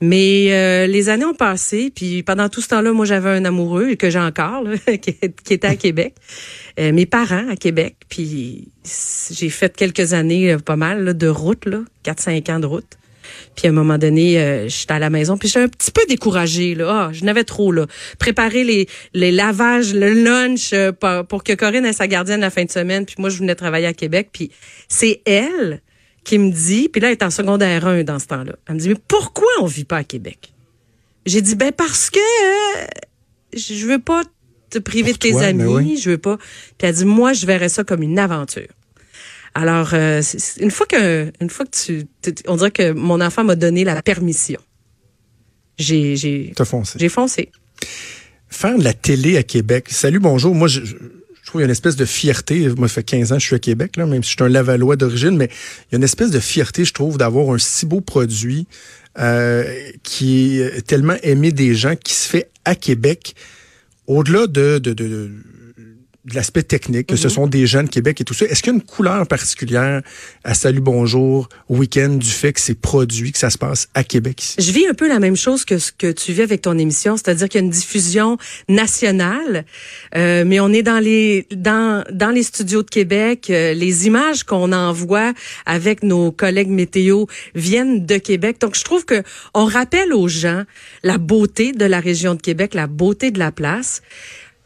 Mais 0.01 0.53
euh, 0.53 0.87
les 0.87 1.09
années 1.09 1.25
ont 1.25 1.35
passé, 1.35 1.91
puis 1.93 2.23
pendant 2.23 2.49
tout 2.49 2.61
ce 2.61 2.69
temps-là, 2.69 2.93
moi 2.93 3.05
j'avais 3.05 3.31
un 3.31 3.45
amoureux 3.47 3.97
que 3.97 4.11
j'ai 4.11 4.21
encore, 4.21 4.63
là, 4.63 4.77
qui, 4.99 5.15
qui 5.43 5.55
était 5.55 5.67
à 5.67 5.75
Québec. 5.75 6.15
Euh, 6.79 6.93
mes 6.93 7.07
parents 7.07 7.49
à 7.49 7.57
Québec, 7.57 7.97
puis 8.09 8.69
j'ai 9.33 9.49
fait 9.51 9.75
quelques 9.75 10.13
années, 10.13 10.53
euh, 10.53 10.59
pas 10.59 10.77
mal, 10.77 11.03
là, 11.03 11.15
de 11.15 11.27
route, 11.27 11.65
là, 11.65 11.81
4-5 12.05 12.49
ans 12.53 12.61
de 12.61 12.67
route. 12.67 12.97
Puis 13.59 13.67
à 13.67 13.71
un 13.71 13.73
moment 13.73 13.99
donné, 13.99 14.39
euh, 14.39 14.69
j'étais 14.69 14.93
à 14.93 15.01
la 15.01 15.11
maison, 15.11 15.37
puis 15.37 15.49
j'étais 15.49 15.59
un 15.65 15.69
petit 15.69 15.91
peu 15.91 16.03
découragée. 16.09 16.77
Là. 16.77 16.87
Ah, 16.89 17.11
je 17.13 17.25
n'avais 17.25 17.43
trop. 17.43 17.73
là. 17.73 17.89
Préparer 18.21 18.63
les, 18.63 18.87
les 19.15 19.33
lavages, 19.33 19.93
le 19.93 20.13
lunch 20.13 20.73
euh, 20.73 20.93
pour, 20.93 21.27
pour 21.27 21.43
que 21.43 21.55
Corinne 21.55 21.85
ait 21.85 21.93
sa 21.93 22.07
gardienne 22.07 22.39
la 22.39 22.51
fin 22.51 22.65
de 22.65 22.71
semaine. 22.71 23.05
Puis 23.05 23.17
moi, 23.19 23.31
je 23.31 23.39
venais 23.39 23.57
travailler 23.57 23.89
à 23.89 23.95
Québec. 23.95 24.29
Puis 24.33 24.53
c'est 24.87 25.23
elle 25.25 25.83
qui 26.23 26.39
me 26.39 26.53
dit, 26.53 26.89
puis 26.89 27.01
là, 27.01 27.09
elle 27.09 27.15
est 27.15 27.23
en 27.25 27.31
secondaire 27.31 27.85
1 27.85 28.05
dans 28.05 28.21
ce 28.21 28.29
temps-là. 28.29 28.55
Elle 28.69 28.77
me 28.77 28.79
dit, 28.79 28.91
mais 28.91 28.97
pourquoi 29.09 29.49
on 29.61 29.67
vit 29.67 29.85
pas 29.85 29.97
à 29.97 30.05
Québec? 30.05 30.53
J'ai 31.27 31.43
dit, 31.43 31.57
ben 31.57 31.73
parce 31.73 32.11
que 32.11 32.21
euh, 32.21 32.87
je 33.57 33.87
veux 33.87 33.99
pas 33.99 34.23
te 34.71 34.79
priver 34.79 35.11
Pour 35.11 35.15
de 35.15 35.19
tes 35.19 35.33
toi, 35.33 35.43
amis, 35.43 35.65
ben 35.65 35.69
oui. 35.69 35.97
je 36.01 36.11
veux 36.11 36.19
pas. 36.19 36.37
Puis 36.37 36.87
elle 36.87 36.95
dit, 36.95 37.05
moi, 37.05 37.33
je 37.33 37.45
verrais 37.45 37.71
ça 37.71 37.83
comme 37.83 38.05
une 38.05 38.21
aventure. 38.21 38.69
Alors, 39.59 39.91
euh, 39.93 40.23
une 40.61 40.71
fois 40.71 40.87
que, 40.87 41.33
une 41.41 41.51
fois 41.51 41.67
que 41.67 41.73
tu, 41.77 42.07
on 42.47 42.55
dirait 42.55 42.71
que 42.71 42.93
mon 42.93 43.21
enfant 43.21 43.43
m'a 43.43 43.57
donné 43.57 43.83
la 43.83 44.01
permission. 44.03 44.61
J'ai, 45.79 46.15
j'ai, 46.15 46.53
foncé. 46.65 46.97
j'ai 47.01 47.09
foncé. 47.09 47.51
Faire 48.49 48.79
de 48.79 48.85
la 48.85 48.95
télé 48.95 49.37
à 49.37 49.43
Québec. 49.43 49.89
Salut 49.91 50.21
Bonjour. 50.21 50.55
Moi, 50.55 50.69
je, 50.69 50.85
je- 50.85 50.95
trouve 51.45 51.55
qu'il 51.55 51.61
y 51.61 51.63
a 51.63 51.65
une 51.65 51.73
espèce 51.73 51.97
de 51.97 52.05
fierté. 52.05 52.69
Moi, 52.77 52.87
ça 52.87 52.95
fait 52.95 53.03
15 53.03 53.33
ans 53.33 53.35
que 53.35 53.41
je 53.41 53.47
suis 53.47 53.57
à 53.57 53.59
Québec, 53.59 53.97
là, 53.97 54.07
même 54.07 54.23
si 54.23 54.31
je 54.31 54.37
suis 54.37 54.45
un 54.45 54.49
Lavallois 54.49 54.95
d'origine, 54.95 55.37
mais 55.37 55.47
il 55.47 55.93
y 55.93 55.95
a 55.95 55.99
une 55.99 56.05
espèce 56.05 56.31
de 56.31 56.39
fierté, 56.39 56.85
je 56.85 56.93
trouve, 56.93 57.19
d'avoir 57.19 57.53
un 57.53 57.59
si 57.59 57.85
beau 57.85 58.01
produit 58.01 58.69
euh, 59.19 59.65
qui 60.05 60.61
est 60.61 60.87
tellement 60.87 61.17
aimé 61.25 61.51
des 61.51 61.75
gens, 61.75 61.97
qui 61.97 62.15
se 62.15 62.29
fait 62.29 62.49
à 62.65 62.77
Québec, 62.77 63.35
au-delà 64.07 64.47
de, 64.47 64.79
de, 64.79 64.93
de 64.93 65.09
de 65.09 65.31
l'aspect 66.35 66.63
technique, 66.63 67.09
que 67.09 67.17
ce 67.17 67.29
sont 67.29 67.47
des 67.47 67.67
jeunes 67.67 67.89
Québec 67.89 68.21
et 68.21 68.25
tout 68.25 68.35
ça. 68.35 68.45
Est-ce 68.47 68.63
qu'il 68.63 68.73
y 68.73 68.77
a 68.77 68.79
une 68.79 68.85
couleur 68.85 69.27
particulière 69.27 70.03
à 70.45 70.55
Salut 70.55 70.81
Bonjour, 70.81 71.49
au 71.69 71.77
week-end, 71.77 72.11
du 72.11 72.29
fait 72.29 72.53
que 72.53 72.61
c'est 72.61 72.75
produit, 72.75 73.33
que 73.33 73.39
ça 73.39 73.51
se 73.51 73.59
passe 73.59 73.89
à 73.95 74.05
Québec 74.05 74.43
ici? 74.43 74.57
Je 74.59 74.73
vis 74.73 74.87
un 74.87 74.95
peu 74.95 75.09
la 75.09 75.19
même 75.19 75.37
chose 75.37 75.65
que 75.65 75.79
ce 75.79 75.93
que 75.93 76.11
tu 76.13 76.33
vis 76.33 76.43
avec 76.43 76.63
ton 76.63 76.79
émission, 76.79 77.17
c'est-à-dire 77.17 77.49
qu'il 77.49 77.61
y 77.61 77.63
a 77.63 77.67
une 77.67 77.73
diffusion 77.73 78.39
nationale, 78.69 79.65
euh, 80.17 80.45
mais 80.47 80.61
on 80.61 80.73
est 80.73 80.83
dans 80.83 80.99
les 80.99 81.47
dans 81.51 82.05
dans 82.13 82.31
les 82.31 82.43
studios 82.43 82.83
de 82.83 82.91
Québec. 82.91 83.49
Euh, 83.51 83.75
les 83.75 84.07
images 84.07 84.45
qu'on 84.45 84.73
envoie 84.73 85.33
avec 85.67 86.03
nos 86.03 86.33
collègues 86.33 86.69
météo 86.69 87.27
viennent 87.55 88.07
de 88.07 88.17
Québec. 88.17 88.61
Donc 88.61 88.77
je 88.77 88.85
trouve 88.85 89.05
que 89.05 89.23
on 89.55 89.65
rappelle 89.65 90.13
aux 90.13 90.29
gens 90.29 90.65
la 91.03 91.19
beauté 91.19 91.73
de 91.73 91.85
la 91.85 92.01
région 92.01 92.35
de 92.35 92.43
Québec, 92.43 92.75
la 92.75 92.87
beauté 92.87 93.31
de 93.31 93.39
la 93.39 93.53
place. 93.53 94.03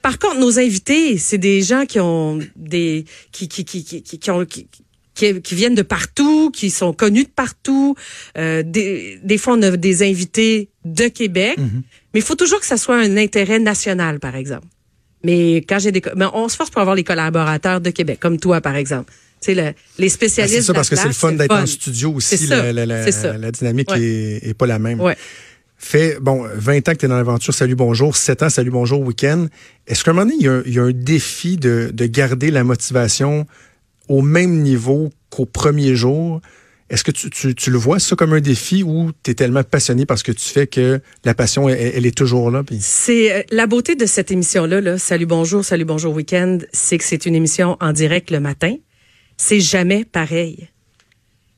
Par 0.02 0.18
contre, 0.18 0.38
nos 0.38 0.58
invités, 0.58 1.16
c'est 1.18 1.38
des 1.38 1.62
gens 1.62 1.86
qui 1.86 2.00
ont 2.00 2.38
des 2.56 3.04
qui 3.30 3.48
qui 3.48 3.64
qui 3.64 3.84
qui, 3.84 4.02
qui 4.02 4.30
ont 4.30 4.44
qui, 4.44 4.66
qui, 5.14 5.54
viennent 5.54 5.74
de 5.74 5.82
partout, 5.82 6.50
qui 6.50 6.70
sont 6.70 6.92
connus 6.92 7.24
de 7.24 7.28
partout. 7.28 7.94
Euh, 8.38 8.62
des, 8.64 9.18
des 9.22 9.38
fois, 9.38 9.54
on 9.54 9.62
a 9.62 9.76
des 9.76 10.02
invités 10.02 10.70
de 10.84 11.06
Québec, 11.08 11.56
mais 11.58 12.20
il 12.20 12.22
faut 12.22 12.34
toujours 12.34 12.58
que 12.60 12.66
ça 12.66 12.76
soit 12.76 12.96
un 12.96 13.16
intérêt 13.16 13.58
national, 13.58 14.18
par 14.20 14.34
exemple. 14.34 14.66
Mais 15.22 15.56
quand 15.58 15.78
j'ai 15.78 15.92
des, 15.92 16.02
mais 16.16 16.24
on 16.34 16.48
se 16.48 16.56
force 16.56 16.70
pour 16.70 16.80
avoir 16.80 16.96
les 16.96 17.04
collaborateurs 17.04 17.80
de 17.80 17.90
Québec, 17.90 18.18
comme 18.20 18.38
toi, 18.38 18.60
par 18.60 18.74
exemple. 18.74 19.12
Tu 19.40 19.46
sais, 19.46 19.54
le, 19.54 19.72
les 19.98 20.06
Ah, 20.06 20.10
spécialistes. 20.10 20.56
c'est 20.56 20.62
ça, 20.62 20.72
de 20.72 20.76
la 20.76 20.78
parce 20.78 20.88
que 20.88 20.96
c'est 20.96 21.06
le 21.08 21.12
fun 21.12 21.32
d'être 21.32 21.54
en 21.54 21.66
studio 21.66 22.12
aussi. 22.14 22.38
ça, 22.38 22.62
La, 22.62 22.72
la, 22.72 22.86
la, 22.86 23.04
c'est 23.04 23.12
ça. 23.12 23.36
la 23.38 23.50
dynamique 23.52 23.90
Ouais. 23.90 24.00
est, 24.02 24.48
est 24.48 24.54
pas 24.54 24.66
la 24.66 24.78
même. 24.78 25.00
Ouais. 25.00 25.16
Fait, 25.84 26.18
bon, 26.20 26.46
20 26.54 26.88
ans 26.88 26.92
que 26.92 26.98
tu 26.98 27.06
es 27.06 27.08
dans 27.08 27.16
l'aventure 27.16 27.52
Salut 27.52 27.74
Bonjour, 27.74 28.16
7 28.16 28.44
ans 28.44 28.48
Salut 28.48 28.70
Bonjour 28.70 29.00
Week-end. 29.00 29.48
Est-ce 29.88 30.04
qu'à 30.04 30.12
un 30.12 30.14
moment 30.14 30.26
donné, 30.26 30.36
il 30.66 30.72
y 30.72 30.78
a, 30.78 30.82
un- 30.84 30.92
défi 30.92 31.56
de, 31.56 31.90
de 31.92 32.06
garder 32.06 32.52
la 32.52 32.62
motivation 32.62 33.46
au 34.08 34.22
même 34.22 34.62
niveau 34.62 35.10
qu'au 35.28 35.44
premier 35.44 35.96
jour? 35.96 36.40
Est-ce 36.88 37.02
que 37.02 37.10
tu, 37.10 37.30
tu, 37.30 37.54
tu 37.56 37.70
le 37.72 37.78
vois 37.78 37.98
ça 37.98 38.14
comme 38.14 38.32
un 38.32 38.40
défi 38.40 38.84
ou 38.84 39.10
tu 39.24 39.32
es 39.32 39.34
tellement 39.34 39.64
passionné 39.64 40.06
par 40.06 40.18
ce 40.18 40.24
que 40.24 40.30
tu 40.32 40.48
fais 40.48 40.68
que 40.68 41.00
la 41.24 41.34
passion, 41.34 41.68
elle, 41.68 41.92
elle 41.96 42.06
est 42.06 42.16
toujours 42.16 42.52
là? 42.52 42.62
Puis... 42.62 42.78
C'est 42.80 43.32
euh, 43.32 43.42
la 43.50 43.66
beauté 43.66 43.96
de 43.96 44.06
cette 44.06 44.30
émission-là, 44.30 44.80
là, 44.80 44.98
Salut 44.98 45.26
Bonjour, 45.26 45.64
Salut 45.64 45.84
Bonjour 45.84 46.14
Week-end, 46.14 46.58
c'est 46.72 46.96
que 46.96 47.04
c'est 47.04 47.26
une 47.26 47.34
émission 47.34 47.76
en 47.80 47.92
direct 47.92 48.30
le 48.30 48.38
matin. 48.38 48.76
C'est 49.36 49.60
jamais 49.60 50.04
pareil. 50.04 50.68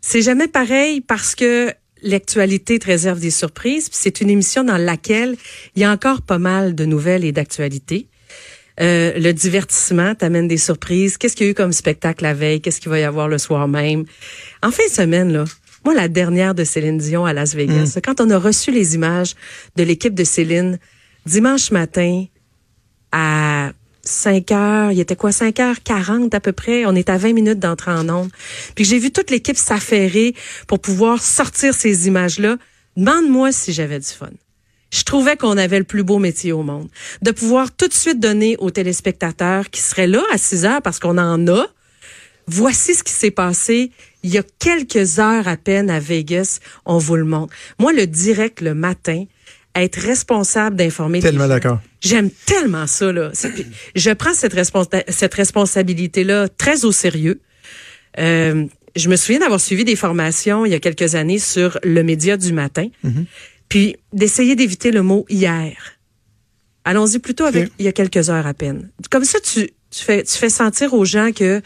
C'est 0.01 0.23
jamais 0.23 0.49
pareil 0.49 1.03
parce 1.03 1.35
que 1.35 1.73
l'actualité 2.05 2.79
te 2.79 2.87
réserve 2.87 3.19
des 3.19 3.31
surprises. 3.31 3.89
C'est 3.91 4.21
une 4.21 4.31
émission 4.31 4.63
dans 4.63 4.77
laquelle 4.77 5.37
il 5.75 5.83
y 5.83 5.85
a 5.85 5.91
encore 5.91 6.23
pas 6.23 6.39
mal 6.39 6.75
de 6.75 6.85
nouvelles 6.85 7.25
et 7.25 7.33
d'actualités. 7.33 8.07
Euh, 8.81 9.13
le 9.19 9.33
divertissement 9.33 10.15
t'amène 10.15 10.49
des 10.49 10.57
surprises. 10.57 11.17
Qu'est-ce 11.17 11.35
qu'il 11.35 11.47
y 11.47 11.49
a 11.49 11.53
eu 11.53 11.55
comme 11.55 11.73
spectacle 11.73 12.23
la 12.23 12.35
veille? 12.35 12.61
Qu'est-ce 12.61 12.81
qu'il 12.81 12.91
va 12.91 12.99
y 12.99 13.05
avoir 13.05 13.29
le 13.29 13.39
soir 13.39 13.67
même? 13.69 14.05
En 14.63 14.71
fin 14.71 14.85
de 14.87 14.93
semaine, 14.93 15.33
là, 15.33 15.45
moi, 15.85 15.95
la 15.95 16.09
dernière 16.09 16.55
de 16.55 16.65
Céline 16.65 16.99
Dion 16.99 17.27
à 17.27 17.33
Las 17.33 17.55
Vegas, 17.55 17.99
quand 18.05 18.21
on 18.21 18.31
a 18.31 18.39
reçu 18.39 18.71
les 18.71 18.95
images 18.95 19.35
de 19.77 19.83
l'équipe 19.83 20.15
de 20.15 20.25
Céline 20.25 20.79
dimanche 21.27 21.71
matin 21.71 22.25
à 23.13 23.73
5 24.05 24.53
heures, 24.53 24.93
il 24.93 25.01
était 25.01 25.17
quoi, 25.17 25.33
5 25.33 25.59
heures 25.61 25.83
40 25.83 26.35
à 26.35 26.41
peu 26.41 26.53
près. 26.53 26.85
On 26.87 26.95
est 26.95 27.09
à 27.09 27.17
20 27.17 27.33
minutes 27.33 27.59
d'entrer 27.59 27.93
en 27.93 28.09
onde. 28.09 28.31
Puis 28.75 28.85
j'ai 28.85 28.99
vu 28.99 29.11
toute 29.11 29.31
l'équipe 29.31 29.57
s'affairer 29.57 30.35
pour 30.67 30.79
pouvoir 30.81 31.23
sortir 31.23 31.75
ces 31.75 32.07
images-là. 32.07 32.57
Demande-moi 32.97 33.53
si 33.53 33.73
j'avais 33.73 33.99
du 33.99 34.07
fun. 34.07 34.31
Je 34.93 35.03
trouvais 35.03 35.37
qu'on 35.37 35.57
avait 35.59 35.79
le 35.79 35.85
plus 35.85 36.05
beau 36.05 36.19
métier 36.19 36.53
au 36.53 36.63
monde. 36.63 36.89
De 37.23 37.33
pouvoir 37.33 37.75
tout 37.75 37.89
de 37.89 37.93
suite 37.93 38.21
donner 38.21 38.57
aux 38.59 38.71
téléspectateurs 38.71 39.71
qui 39.71 39.81
seraient 39.81 40.07
là 40.07 40.23
à 40.33 40.39
6 40.39 40.65
heures 40.67 40.83
parce 40.83 41.01
qu'on 41.01 41.19
en 41.19 41.49
a. 41.49 41.67
Voici 42.47 42.95
ce 42.95 43.03
qui 43.03 43.13
s'est 43.13 43.31
passé 43.31 43.91
il 44.25 44.31
y 44.33 44.39
a 44.39 44.43
quelques 44.59 45.19
heures 45.19 45.49
à 45.49 45.57
peine 45.57 45.91
à 45.91 46.01
Vegas. 46.01 46.61
On 46.87 46.99
vous 46.99 47.17
le 47.17 47.25
montre. 47.25 47.53
Moi, 47.79 47.93
le 47.93 48.07
direct 48.07 48.63
le 48.63 48.75
matin, 48.75 49.25
être 49.77 49.97
responsable 50.01 50.77
d'informer. 50.77 51.21
Tellement 51.21 51.49
d'accord. 51.49 51.81
J'aime 52.01 52.31
tellement 52.47 52.87
ça 52.87 53.11
là. 53.13 53.31
Je 53.97 54.11
prends 54.13 54.35
cette, 54.35 54.55
responsa- 54.55 55.05
cette 55.09 55.35
responsabilité 55.35 56.23
là 56.25 56.49
très 56.49 56.85
au 56.85 56.93
sérieux. 56.93 57.41
Euh, 58.19 58.67
je 58.95 59.09
me 59.09 59.17
souviens 59.17 59.41
d'avoir 59.41 59.61
suivi 59.61 59.85
des 59.85 59.97
formations 59.97 60.65
il 60.65 60.71
y 60.71 60.75
a 60.75 60.79
quelques 60.81 61.17
années 61.17 61.41
sur 61.41 61.79
le 61.83 62.03
média 62.05 62.37
du 62.37 62.53
matin, 62.53 62.87
puis 63.69 63.97
d'essayer 64.13 64.55
d'éviter 64.55 64.93
le 64.93 65.03
mot 65.03 65.27
hier. 65.29 65.77
Allons-y 66.85 67.19
plutôt 67.19 67.45
avec 67.45 67.73
il 67.79 67.85
y 67.85 67.89
a 67.89 67.93
quelques 67.93 68.31
heures 68.31 68.47
à 68.47 68.55
peine. 68.55 68.91
Comme 69.11 69.25
ça, 69.25 69.41
tu, 69.41 69.71
tu 69.91 70.05
fais 70.05 70.23
tu 70.23 70.37
fais 70.37 70.51
sentir 70.51 70.93
aux 70.95 71.05
gens 71.05 71.33
que 71.33 71.61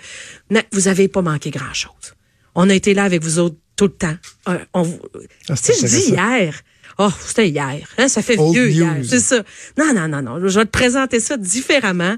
vous 0.72 0.88
avez 0.88 1.08
pas 1.08 1.22
manqué 1.22 1.50
grand 1.50 1.74
chose. 1.74 2.14
On 2.54 2.70
a 2.70 2.74
été 2.74 2.94
là 2.94 3.04
avec 3.04 3.22
vous 3.22 3.38
autres 3.38 3.56
tout 3.76 3.86
le 3.86 3.92
temps. 3.92 4.16
Euh, 4.48 4.58
on, 4.74 4.82
vous- 4.82 5.00
Ah, 5.48 5.56
si 5.56 5.72
je 5.80 5.86
dis 5.86 6.10
hier, 6.12 6.60
oh 6.98 7.10
c'était 7.26 7.48
hier, 7.48 7.88
hein, 7.98 8.08
ça 8.08 8.22
fait 8.22 8.38
Old 8.38 8.54
vieux 8.54 8.70
hier, 8.70 8.96
c'est 9.04 9.20
ça. 9.20 9.42
Non 9.76 9.92
non 9.94 10.08
non 10.08 10.22
non, 10.22 10.48
je 10.48 10.58
vais 10.58 10.64
te 10.64 10.70
présenter 10.70 11.20
ça 11.20 11.36
différemment. 11.36 12.16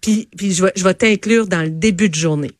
Puis 0.00 0.28
puis 0.36 0.52
je 0.52 0.64
vais 0.64 0.72
je 0.76 0.84
vais 0.84 0.94
t'inclure 0.94 1.46
dans 1.46 1.62
le 1.62 1.70
début 1.70 2.08
de 2.08 2.14
journée. 2.14 2.52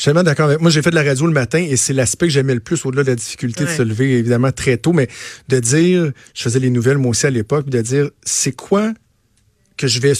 Je 0.00 0.04
suis 0.04 0.08
tellement 0.08 0.22
d'accord 0.22 0.46
avec 0.46 0.62
moi. 0.62 0.70
J'ai 0.70 0.80
fait 0.80 0.88
de 0.88 0.94
la 0.94 1.02
radio 1.02 1.26
le 1.26 1.34
matin 1.34 1.58
et 1.58 1.76
c'est 1.76 1.92
l'aspect 1.92 2.28
que 2.28 2.32
j'aimais 2.32 2.54
le 2.54 2.60
plus 2.60 2.86
au-delà 2.86 3.02
de 3.02 3.10
la 3.10 3.16
difficulté 3.16 3.64
de 3.64 3.68
se 3.68 3.82
lever, 3.82 4.12
évidemment, 4.12 4.50
très 4.50 4.78
tôt, 4.78 4.94
mais 4.94 5.08
de 5.48 5.60
dire, 5.60 6.10
je 6.32 6.42
faisais 6.42 6.58
les 6.58 6.70
nouvelles 6.70 6.96
moi 6.96 7.10
aussi 7.10 7.26
à 7.26 7.30
l'époque, 7.30 7.68
de 7.68 7.82
dire, 7.82 8.08
c'est 8.22 8.52
quoi 8.52 8.94
que 9.80 9.86
je 9.88 9.98
vais 10.00 10.12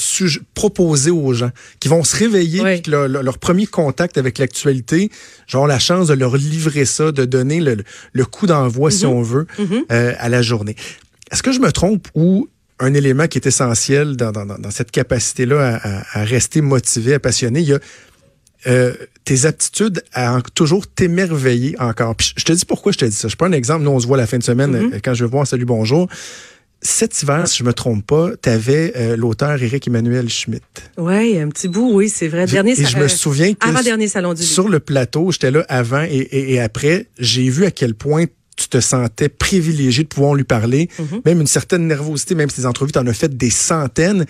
proposer 0.55 1.11
aux 1.11 1.35
gens 1.35 1.51
qui 1.81 1.89
vont 1.89 2.03
se 2.03 2.17
réveiller 2.17 2.61
que 2.81 2.91
leur, 2.91 3.39
premier 3.39 3.67
contact 3.67 4.17
avec 4.17 4.39
l'actualité, 4.39 5.11
j'aurai 5.47 5.69
la 5.69 5.79
chance 5.79 6.09
de 6.09 6.15
leur 6.15 6.37
livrer 6.37 6.87
ça, 6.87 7.13
de 7.13 7.25
donner 7.27 7.61
le, 7.61 7.77
le 8.13 8.25
coup 8.25 8.47
d'envoi, 8.47 8.91
si 8.91 9.05
on 9.07 9.21
veut, 9.23 9.47
euh, 9.93 10.15
à 10.19 10.29
la 10.29 10.41
journée. 10.41 10.77
Est-ce 11.31 11.43
que 11.43 11.53
je 11.53 11.61
me 11.61 11.71
trompe 11.73 12.09
ou 12.15 12.49
un 12.79 12.95
élément 12.95 13.27
qui 13.27 13.37
est 13.37 13.47
essentiel 13.47 14.17
dans, 14.17 14.33
dans- 14.33 14.47
dans- 14.47 14.59
dans 14.59 14.71
cette 14.71 14.91
capacité-là 14.91 15.77
à, 15.83 15.99
à- 15.99 16.21
à 16.21 16.25
rester 16.25 16.63
motivé, 16.63 17.13
à 17.15 17.21
passionné, 17.21 17.61
il 17.61 17.69
y 17.69 17.75
a 17.75 17.79
euh, 18.67 18.95
tes 19.25 19.47
aptitudes 19.47 20.03
à 20.13 20.35
en- 20.37 20.41
toujours 20.43 20.87
t'émerveiller 20.87 21.75
encore. 21.81 22.15
Puis 22.17 22.33
je 22.37 22.45
te 22.45 22.53
dis 22.53 22.65
pourquoi 22.65 22.93
je 22.93 22.99
te 22.99 23.05
dis 23.05 23.15
ça. 23.17 23.29
Je 23.29 23.37
prends 23.37 23.47
un 23.47 23.53
exemple. 23.53 23.85
Nous, 23.85 23.91
on 23.91 24.01
se 24.01 24.07
voit 24.07 24.17
la 24.19 24.27
fin 24.27 24.39
de 24.39 24.43
semaine 24.43 24.73
Mm-hmm. 24.75 24.95
euh, 24.95 24.99
quand 25.05 25.15
je 25.15 25.25
vais 25.25 25.31
voir 25.31 25.47
Salut 25.47 25.65
Bonjour. 25.67 26.09
Cet 26.83 27.23
hiver, 27.23 27.47
si 27.47 27.59
je 27.59 27.65
me 27.65 27.75
trompe 27.75 28.07
pas, 28.07 28.31
tu 28.43 28.49
avais 28.49 29.17
l'auteur 29.17 29.63
Éric 29.63 29.87
Emmanuel 29.89 30.29
Schmitt. 30.31 30.63
Ouais, 30.97 31.39
un 31.41 31.49
petit 31.51 31.69
bout, 31.69 31.93
oui, 31.93 32.09
c'est 32.09 32.29
vrai. 32.29 32.47
Dernier, 32.47 32.73
et 32.73 32.85
je 32.87 32.97
me 32.97 33.07
souviens 33.09 33.53
que 33.53 33.67
avant 33.69 33.83
dernier 33.83 34.09
salon 34.09 34.33
du 34.33 34.41
livre. 34.41 34.53
sur 34.53 34.69
le 34.69 34.81
plateau, 34.81 35.31
j'étais 35.31 35.51
là 35.51 35.65
avant 35.69 36.03
et, 36.03 36.09
et- 36.17 36.53
et 36.55 36.61
après, 36.61 37.09
j'ai 37.19 37.51
vu 37.51 37.67
à 37.67 37.71
quel 37.71 37.95
point 37.95 38.25
tu 38.57 38.69
te 38.69 38.81
sentais 38.81 39.29
privilégié 39.29 40.05
de 40.05 40.09
pouvoir 40.09 40.35
lui 40.35 40.45
parler, 40.45 40.89
Mm-hmm. 40.99 41.21
même 41.27 41.41
une 41.43 41.47
certaine 41.47 41.87
nervosité, 41.87 42.35
même 42.35 42.49
si 42.51 42.57
tes 42.63 42.67
entrevues, 42.67 42.93
tu 42.93 42.99
en 42.99 43.07
as 43.07 43.13
fait 43.15 43.35
des 43.37 43.51
centaines. 43.51 44.25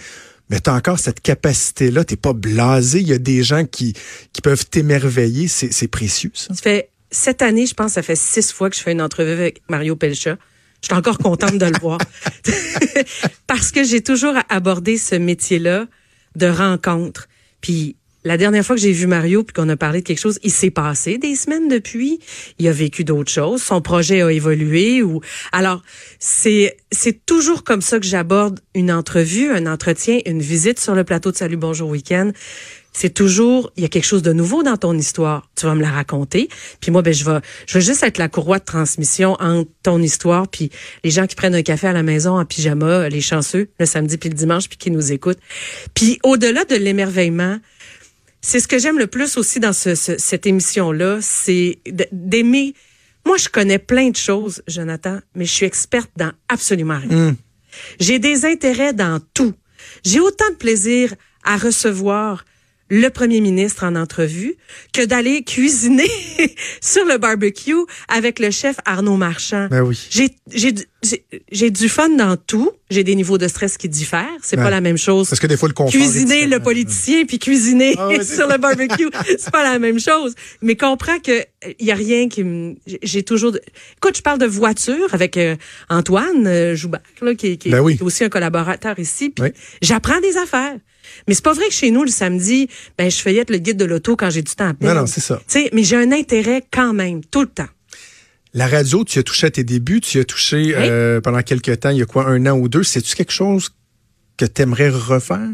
Mais 0.50 0.58
tu 0.60 0.68
as 0.70 0.74
encore 0.74 0.98
cette 0.98 1.20
capacité-là, 1.20 2.02
t'es 2.04 2.16
pas 2.16 2.32
blasé. 2.32 2.98
Il 3.00 3.06
y 3.06 3.12
a 3.12 3.18
des 3.18 3.44
gens 3.44 3.64
qui, 3.64 3.94
qui 4.32 4.40
peuvent 4.42 4.66
t'émerveiller. 4.66 5.46
C'est 5.46 5.72
c'est 5.72 5.86
précieux, 5.86 6.32
ça. 6.34 6.52
Ça 6.52 6.60
fait 6.60 6.90
cette 7.12 7.42
année, 7.42 7.66
je 7.66 7.74
pense, 7.74 7.92
ça 7.92 8.02
fait 8.02 8.16
six 8.16 8.50
fois 8.52 8.68
que 8.70 8.74
je 8.76 8.80
fais 8.82 8.90
une 8.92 9.02
entrevue 9.02 9.30
avec 9.30 9.62
Mario 9.68 9.94
Pelcha. 9.94 10.36
Je 10.82 10.86
suis 10.86 10.94
encore 10.94 11.18
contente 11.18 11.58
de 11.58 11.66
le 11.66 11.78
voir. 11.80 11.98
Parce 13.46 13.70
que 13.70 13.84
j'ai 13.84 14.02
toujours 14.02 14.34
abordé 14.48 14.96
ce 14.96 15.14
métier-là 15.14 15.86
de 16.36 16.46
rencontre. 16.46 17.28
Puis 17.60 17.96
la 18.22 18.36
dernière 18.36 18.64
fois 18.64 18.76
que 18.76 18.82
j'ai 18.82 18.92
vu 18.92 19.06
Mario 19.06 19.42
puis 19.44 19.54
qu'on 19.54 19.68
a 19.70 19.76
parlé 19.76 20.00
de 20.00 20.06
quelque 20.06 20.18
chose, 20.18 20.38
il 20.42 20.50
s'est 20.50 20.70
passé 20.70 21.16
des 21.16 21.34
semaines 21.34 21.68
depuis. 21.68 22.20
Il 22.58 22.68
a 22.68 22.72
vécu 22.72 23.02
d'autres 23.02 23.30
choses. 23.30 23.62
Son 23.62 23.80
projet 23.80 24.20
a 24.20 24.30
évolué 24.30 25.02
ou 25.02 25.20
alors 25.52 25.82
c'est 26.18 26.76
c'est 26.92 27.24
toujours 27.24 27.64
comme 27.64 27.80
ça 27.80 27.98
que 27.98 28.06
j'aborde 28.06 28.60
une 28.74 28.92
entrevue, 28.92 29.50
un 29.50 29.66
entretien, 29.66 30.18
une 30.26 30.42
visite 30.42 30.78
sur 30.78 30.94
le 30.94 31.04
plateau 31.04 31.32
de 31.32 31.36
Salut 31.36 31.56
Bonjour 31.56 31.88
Week-end 31.88 32.32
c'est 32.92 33.14
toujours 33.14 33.72
il 33.76 33.82
y 33.82 33.86
a 33.86 33.88
quelque 33.88 34.04
chose 34.06 34.22
de 34.22 34.32
nouveau 34.32 34.62
dans 34.62 34.76
ton 34.76 34.94
histoire. 34.98 35.48
Tu 35.56 35.66
vas 35.66 35.74
me 35.74 35.80
la 35.82 35.90
raconter, 35.90 36.48
puis 36.80 36.90
moi 36.90 37.02
ben 37.02 37.14
je 37.14 37.24
vais 37.24 37.38
je 37.66 37.74
vais 37.78 37.84
juste 37.84 38.02
être 38.02 38.18
la 38.18 38.28
courroie 38.28 38.58
de 38.58 38.64
transmission 38.64 39.36
entre 39.40 39.70
ton 39.82 40.02
histoire 40.02 40.48
puis 40.48 40.70
les 41.04 41.10
gens 41.10 41.26
qui 41.26 41.36
prennent 41.36 41.54
un 41.54 41.62
café 41.62 41.86
à 41.86 41.92
la 41.92 42.02
maison 42.02 42.38
en 42.38 42.44
pyjama, 42.44 43.08
les 43.08 43.20
chanceux 43.20 43.70
le 43.78 43.86
samedi 43.86 44.18
puis 44.18 44.28
le 44.28 44.34
dimanche 44.34 44.68
puis 44.68 44.76
qui 44.78 44.90
nous 44.90 45.12
écoutent. 45.12 45.38
Puis 45.94 46.18
au-delà 46.24 46.64
de 46.64 46.74
l'émerveillement, 46.74 47.58
c'est 48.40 48.58
ce 48.60 48.66
que 48.68 48.78
j'aime 48.78 48.98
le 48.98 49.06
plus 49.06 49.36
aussi 49.36 49.60
dans 49.60 49.72
ce, 49.72 49.94
ce- 49.94 50.18
cette 50.18 50.46
émission 50.46 50.92
là, 50.92 51.18
c'est 51.20 51.78
d'aimer 52.12 52.74
moi 53.26 53.36
je 53.36 53.48
connais 53.50 53.78
plein 53.78 54.08
de 54.10 54.16
choses, 54.16 54.62
Jonathan, 54.66 55.20
mais 55.34 55.44
je 55.44 55.52
suis 55.52 55.66
experte 55.66 56.10
dans 56.16 56.32
absolument 56.48 56.98
rien. 56.98 57.36
J'ai 58.00 58.18
des 58.18 58.46
intérêts 58.46 58.94
dans 58.94 59.20
tout. 59.34 59.52
J'ai 60.04 60.18
autant 60.20 60.48
de 60.50 60.56
plaisir 60.56 61.14
à 61.44 61.56
recevoir 61.56 62.44
le 62.90 63.08
premier 63.08 63.40
ministre 63.40 63.84
en 63.84 63.94
entrevue 63.96 64.56
que 64.92 65.04
d'aller 65.04 65.42
cuisiner 65.44 66.10
sur 66.80 67.04
le 67.06 67.18
barbecue 67.18 67.74
avec 68.08 68.38
le 68.38 68.50
chef 68.50 68.76
Arnaud 68.84 69.16
Marchand. 69.16 69.68
Ben 69.70 69.82
oui. 69.82 69.98
J'ai 70.10 70.30
j'ai 70.52 70.72
du- 70.72 70.84
j'ai- 71.02 71.24
j'ai 71.50 71.70
du 71.70 71.88
fun 71.88 72.08
dans 72.10 72.36
tout. 72.36 72.70
J'ai 72.90 73.04
des 73.04 73.14
niveaux 73.14 73.38
de 73.38 73.46
stress 73.48 73.76
qui 73.78 73.88
diffèrent. 73.88 74.26
C'est 74.42 74.56
Ouais. 74.58 74.64
pas 74.64 74.70
la 74.70 74.80
même 74.80 74.98
chose. 74.98 75.28
Parce 75.28 75.38
que 75.40 75.46
des 75.46 75.56
fois, 75.56 75.68
le 75.68 75.74
confort. 75.74 75.92
Cuisiner 75.92 76.46
le 76.46 76.58
politicien 76.60 77.24
puis 77.24 77.38
cuisiner 77.38 77.94
Ah 77.96 78.08
sur 78.24 78.48
le 78.48 78.58
barbecue, 78.58 79.08
c'est 79.38 79.50
pas 79.50 79.62
la 79.62 79.78
même 79.78 80.00
chose. 80.00 80.34
Mais 80.60 80.74
comprends 80.76 81.18
que 81.20 81.44
il 81.78 81.86
y 81.86 81.92
a 81.92 81.94
rien 81.94 82.28
qui 82.28 82.42
me 82.42 82.74
j'ai- 83.02 83.22
toujours 83.22 83.52
de- 83.52 83.60
écoute, 83.98 84.16
je 84.16 84.22
parle 84.22 84.38
de 84.40 84.46
voiture 84.46 85.08
avec 85.14 85.36
euh, 85.36 85.54
Antoine 85.88 86.46
euh, 86.46 86.74
Joubert 86.74 87.00
là 87.22 87.34
qui, 87.34 87.56
qui- 87.58 87.70
Ben 87.70 87.80
oui. 87.80 87.96
qui 87.96 88.02
est 88.02 88.06
aussi 88.06 88.24
un 88.24 88.28
collaborateur 88.28 88.98
ici 88.98 89.30
puis 89.30 89.44
Oui. 89.44 89.50
j'apprends 89.82 90.20
des 90.20 90.36
affaires. 90.36 90.76
Mais 91.28 91.34
c'est 91.34 91.44
pas 91.44 91.52
vrai 91.54 91.66
que 91.68 91.74
chez 91.74 91.90
nous 91.90 92.02
le 92.04 92.10
samedi, 92.10 92.68
ben 92.98 93.10
je 93.10 93.16
feuillette 93.18 93.50
le 93.50 93.58
guide 93.58 93.76
de 93.76 93.84
l'auto 93.84 94.16
quand 94.16 94.30
j'ai 94.30 94.42
du 94.42 94.54
temps 94.54 94.68
à 94.68 94.74
perdre. 94.74 94.94
Non, 94.94 95.00
non, 95.02 95.06
c'est 95.06 95.20
ça. 95.20 95.40
Mais 95.72 95.82
j'ai 95.82 95.96
un 95.96 96.12
intérêt 96.12 96.64
quand 96.72 96.92
même 96.92 97.24
tout 97.24 97.40
le 97.42 97.48
temps. 97.48 97.68
La 98.52 98.66
radio, 98.66 99.04
tu 99.04 99.18
as 99.18 99.22
touché 99.22 99.46
à 99.46 99.50
tes 99.50 99.62
débuts, 99.64 100.00
tu 100.00 100.18
as 100.18 100.24
touché 100.24 100.72
euh, 100.76 101.20
pendant 101.20 101.40
quelques 101.42 101.78
temps, 101.80 101.90
il 101.90 101.98
y 101.98 102.02
a 102.02 102.06
quoi, 102.06 102.26
un 102.26 102.46
an 102.46 102.58
ou 102.58 102.68
deux. 102.68 102.82
C'est-tu 102.82 103.14
quelque 103.14 103.32
chose 103.32 103.70
que 104.36 104.44
tu 104.44 104.62
aimerais 104.62 104.88
refaire? 104.88 105.48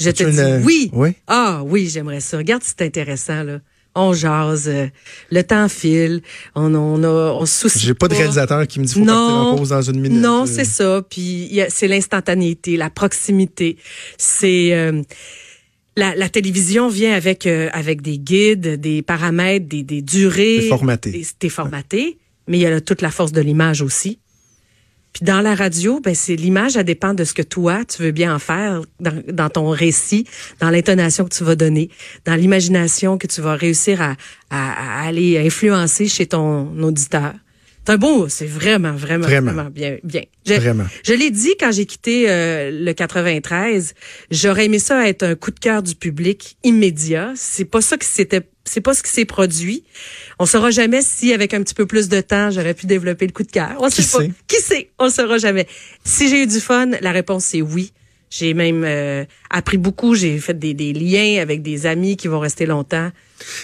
Je 0.00 0.10
te 0.10 0.24
dis 0.24 0.38
une- 0.40 0.62
oui. 0.64 0.90
Oui? 0.92 1.14
Ah 1.26 1.62
oui, 1.64 1.88
j'aimerais 1.88 2.20
ça. 2.20 2.36
Regarde, 2.36 2.62
c'est 2.64 2.82
intéressant 2.82 3.44
là. 3.44 3.60
On 3.94 4.12
jase, 4.12 4.68
euh, 4.68 4.86
le 5.30 5.42
temps 5.42 5.68
file, 5.68 6.20
on 6.54 6.74
on 6.74 7.02
a 7.04 7.32
on 7.32 7.46
se 7.46 7.60
soucie 7.60 7.78
J'ai 7.86 7.94
pas 7.94 8.08
de 8.08 8.14
réalisateur 8.14 8.66
qui 8.66 8.80
me 8.80 8.84
dit 8.84 8.94
faut 8.94 9.04
partir 9.04 9.36
en 9.36 9.56
pause 9.56 9.68
dans 9.68 9.82
une 9.82 10.00
minute. 10.00 10.20
Non, 10.20 10.46
c'est 10.46 10.64
ça. 10.64 11.02
Puis 11.08 11.60
c'est 11.68 11.88
l'instantanéité, 11.88 12.76
la 12.76 12.90
proximité. 12.90 13.76
C'est 14.18 14.74
euh, 14.74 15.02
la, 15.96 16.14
la 16.16 16.28
télévision 16.28 16.88
vient 16.88 17.14
avec 17.14 17.46
euh, 17.46 17.68
avec 17.72 18.02
des 18.02 18.18
guides, 18.18 18.80
des 18.80 19.02
paramètres, 19.02 19.66
des, 19.68 19.82
des 19.82 20.02
durées. 20.02 20.58
T'es 20.62 20.68
formaté. 20.68 21.26
T'es 21.38 21.48
formaté, 21.48 22.18
mais 22.48 22.58
il 22.58 22.62
y 22.62 22.66
a 22.66 22.70
là 22.70 22.80
toute 22.80 23.00
la 23.00 23.10
force 23.10 23.32
de 23.32 23.40
l'image 23.40 23.80
aussi. 23.80 24.18
Puis 25.14 25.24
dans 25.24 25.40
la 25.40 25.54
radio, 25.54 26.00
ben 26.00 26.14
c'est 26.14 26.34
l'image, 26.34 26.76
elle 26.76 26.84
dépend 26.84 27.14
de 27.14 27.22
ce 27.24 27.32
que 27.32 27.42
toi 27.42 27.84
tu 27.84 28.02
veux 28.02 28.10
bien 28.10 28.34
en 28.34 28.38
faire 28.40 28.82
dans, 29.00 29.48
ton 29.48 29.70
récit, 29.70 30.26
dans 30.60 30.70
l'intonation 30.70 31.24
que 31.24 31.34
tu 31.34 31.44
vas 31.44 31.54
donner, 31.54 31.88
dans 32.24 32.34
l'imagination 32.34 33.16
que 33.16 33.28
tu 33.28 33.40
vas 33.40 33.54
réussir 33.54 34.02
à 34.50 35.06
aller 35.06 35.38
influencer 35.38 36.08
chez 36.08 36.26
ton 36.26 36.82
auditeur. 36.82 37.32
C'est 37.86 37.92
un 37.92 37.96
beau, 37.98 38.28
c'est 38.30 38.46
vraiment, 38.46 38.92
vraiment, 38.94 39.24
Vraiment. 39.26 39.52
vraiment, 39.52 39.70
bien, 39.70 39.98
bien. 40.02 40.22
Je, 40.46 40.54
Vraiment. 40.54 40.84
je 41.02 41.12
l'ai 41.12 41.30
dit 41.30 41.52
quand 41.60 41.70
j'ai 41.70 41.84
quitté 41.84 42.30
euh, 42.30 42.70
le 42.70 42.92
93, 42.92 43.92
j'aurais 44.30 44.66
aimé 44.66 44.78
ça 44.78 45.06
être 45.06 45.22
un 45.22 45.34
coup 45.34 45.50
de 45.50 45.58
cœur 45.60 45.82
du 45.82 45.94
public 45.94 46.56
immédiat. 46.64 47.32
C'est 47.36 47.66
pas 47.66 47.82
ça 47.82 47.98
qui 47.98 48.06
s'était, 48.06 48.40
c'est 48.64 48.80
pas 48.80 48.94
ce 48.94 49.02
qui 49.02 49.10
s'est 49.10 49.26
produit. 49.26 49.84
On 50.38 50.46
saura 50.46 50.70
jamais 50.70 51.02
si 51.02 51.34
avec 51.34 51.52
un 51.52 51.62
petit 51.62 51.74
peu 51.74 51.84
plus 51.86 52.08
de 52.08 52.20
temps 52.22 52.50
j'aurais 52.50 52.72
pu 52.74 52.86
développer 52.86 53.26
le 53.26 53.32
coup 53.32 53.42
de 53.42 53.50
cœur. 53.52 53.76
On 53.80 53.88
Qui 53.90 54.02
sait 54.02 54.28
pas. 54.28 54.34
Qui 54.48 54.56
sait? 54.62 54.90
On 54.98 55.10
saura 55.10 55.36
jamais. 55.36 55.66
Si 56.04 56.28
j'ai 56.30 56.42
eu 56.42 56.46
du 56.46 56.60
fun, 56.60 56.90
la 57.02 57.12
réponse 57.12 57.44
c'est 57.44 57.60
oui. 57.60 57.92
J'ai 58.30 58.54
même 58.54 58.82
euh, 58.84 59.24
appris 59.50 59.76
beaucoup. 59.76 60.14
J'ai 60.14 60.38
fait 60.38 60.58
des, 60.58 60.72
des 60.74 60.92
liens 60.94 61.40
avec 61.40 61.60
des 61.62 61.84
amis 61.86 62.16
qui 62.16 62.28
vont 62.28 62.40
rester 62.40 62.64
longtemps. 62.66 63.10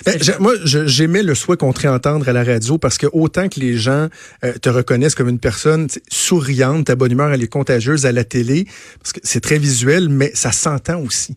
Ben, 0.07 0.19
moi, 0.39 0.55
j'aimais 0.65 1.23
le 1.23 1.35
souhait 1.35 1.57
qu'on 1.57 1.73
te 1.73 1.81
réentendre 1.81 2.29
à 2.29 2.33
la 2.33 2.45
radio 2.45 2.79
parce 2.79 2.99
que 2.99 3.07
autant 3.13 3.49
que 3.49 3.61
les 3.61 3.77
gens 3.77 4.09
euh, 4.45 4.53
te 4.61 4.69
reconnaissent 4.69 5.15
comme 5.15 5.29
une 5.29 5.39
personne 5.39 5.89
souriante, 6.09 6.87
ta 6.87 6.97
bonne 6.97 7.13
humeur, 7.13 7.33
elle 7.33 7.43
est 7.43 7.49
contagieuse 7.49 8.07
à 8.07 8.13
la 8.13 8.25
télé, 8.25 8.67
parce 9.01 9.13
que 9.13 9.21
c'est 9.23 9.41
très 9.41 9.59
visuel, 9.59 10.09
mais 10.09 10.31
ça 10.35 10.53
s'entend 10.53 11.01
aussi, 11.01 11.37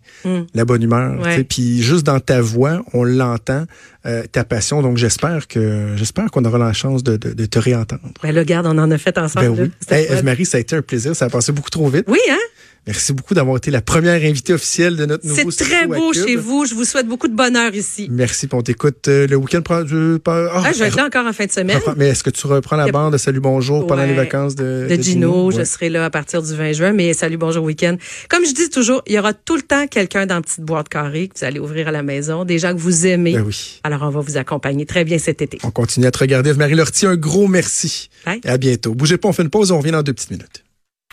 la 0.54 0.66
bonne 0.66 0.84
humeur. 0.84 1.20
Ouais. 1.22 1.44
Puis 1.44 1.82
juste 1.82 2.06
dans 2.06 2.20
ta 2.20 2.42
voix, 2.42 2.84
on 2.94 3.04
l'entend, 3.04 3.66
euh, 4.06 4.24
ta 4.32 4.44
passion. 4.44 4.82
Donc 4.82 4.98
j'espère 4.98 5.48
que 5.48 5.94
j'espère 5.96 6.30
qu'on 6.32 6.46
aura 6.46 6.58
la 6.58 6.74
chance 6.74 7.04
de, 7.04 7.18
de, 7.18 7.34
de 7.34 7.46
te 7.46 7.60
réentendre. 7.60 8.02
Ben 8.22 8.32
là, 8.32 8.42
regarde, 8.42 8.66
on 8.68 8.78
en 8.78 8.92
a 8.92 8.98
fait 8.98 9.18
ensemble. 9.18 9.56
Ben 9.56 9.72
oui. 9.90 9.96
Hey. 9.96 10.08
Eve-Marie, 10.10 10.46
ça 10.46 10.58
a 10.58 10.62
été 10.62 10.76
un 10.76 10.82
plaisir. 10.82 11.16
Ça 11.16 11.26
a 11.26 11.30
passé 11.30 11.52
beaucoup 11.52 11.70
trop 11.70 11.88
vite. 11.90 12.06
Oui, 12.08 12.20
hein? 12.30 12.38
Merci 12.86 13.14
beaucoup 13.14 13.34
d'avoir 13.34 13.58
été 13.58 13.72
la 13.72 13.82
première 13.82 14.22
invitée 14.22 14.54
officielle 14.54 14.98
de 14.98 15.06
notre 15.06 15.26
nouveau 15.26 15.52
C'est 15.52 15.64
très 15.64 15.88
beau 15.88 16.12
chez 16.12 16.36
vous. 16.36 16.66
Je 16.66 16.76
vous 16.76 16.84
souhaite 16.84 17.08
beaucoup 17.08 17.30
de 17.30 17.36
bonheur 17.36 17.74
ici. 17.74 18.10
Merci. 18.12 18.33
Puis 18.34 18.50
on 18.54 18.62
t'écoute 18.62 19.08
euh, 19.08 19.28
le 19.28 19.36
week-end. 19.36 19.62
prend- 19.62 19.84
du- 19.84 20.20
pas- 20.24 20.50
ah, 20.54 20.72
je 20.74 20.80
vais 20.80 20.88
être 20.88 20.96
là 20.98 21.06
encore 21.06 21.26
en 21.26 21.34
fin 21.34 21.46
de 21.46 21.52
semaine. 21.52 21.80
Mais 21.98 22.10
est-ce 22.10 22.24
que 22.24 22.30
tu 22.30 22.48
reprends 22.48 22.76
la 22.76 22.92
bande 22.92 23.14
de 23.14 23.18
Salut 23.18 23.40
Bonjour 23.40 23.86
pendant 23.88 24.04
les 24.06 24.14
vacances 24.14 24.56
de, 24.56 24.88
de 24.90 25.02
Gino? 25.02 25.52
Je 25.52 25.58
Ouais. 25.58 25.66
serai 25.66 25.90
là 25.90 26.06
à 26.06 26.10
partir 26.10 26.42
du 26.42 26.54
20 26.56 26.74
juin, 26.74 26.92
mais 26.94 27.14
salut, 27.14 27.38
bonjour, 27.38 27.64
week-end. 27.64 27.96
Comme 28.30 28.46
je 28.46 28.54
dis 28.54 28.70
toujours, 28.70 29.02
il 29.08 29.14
y 29.16 29.20
aura 29.20 29.34
tout 29.34 29.56
le 29.56 29.62
temps 29.62 29.88
quelqu'un 29.88 30.26
dans 30.26 30.36
la 30.36 30.42
petite 30.42 30.62
boîte 30.62 30.90
carrée 30.90 31.28
que 31.28 31.38
vous 31.40 31.46
allez 31.46 31.60
ouvrir 31.60 31.88
à 31.88 31.92
la 31.92 32.04
maison, 32.04 32.44
des 32.46 32.60
gens 32.60 32.74
que 32.74 32.80
vous 32.80 33.06
aimez. 33.08 33.34
Ben 33.34 33.44
oui. 33.46 33.80
Alors, 33.84 34.02
on 34.04 34.10
va 34.10 34.20
vous 34.22 34.38
accompagner 34.38 34.86
très 34.86 35.04
bien 35.04 35.18
cet 35.18 35.42
été. 35.42 35.58
On 35.64 35.72
continue 35.72 36.06
à 36.06 36.12
te 36.12 36.20
regarder. 36.20 36.54
Marie 36.54 36.76
Lortie, 36.76 37.06
un 37.06 37.16
gros 37.16 37.48
merci. 37.48 38.10
Bye. 38.26 38.42
Et 38.44 38.50
à 38.50 38.58
bientôt. 38.58 38.94
Bougez 38.96 39.18
pas, 39.18 39.30
on 39.30 39.34
fait 39.34 39.44
une 39.44 39.50
pause, 39.50 39.72
on 39.72 39.78
revient 39.80 39.92
dans 39.92 40.04
deux 40.04 40.14
petites 40.14 40.32
minutes. 40.32 40.64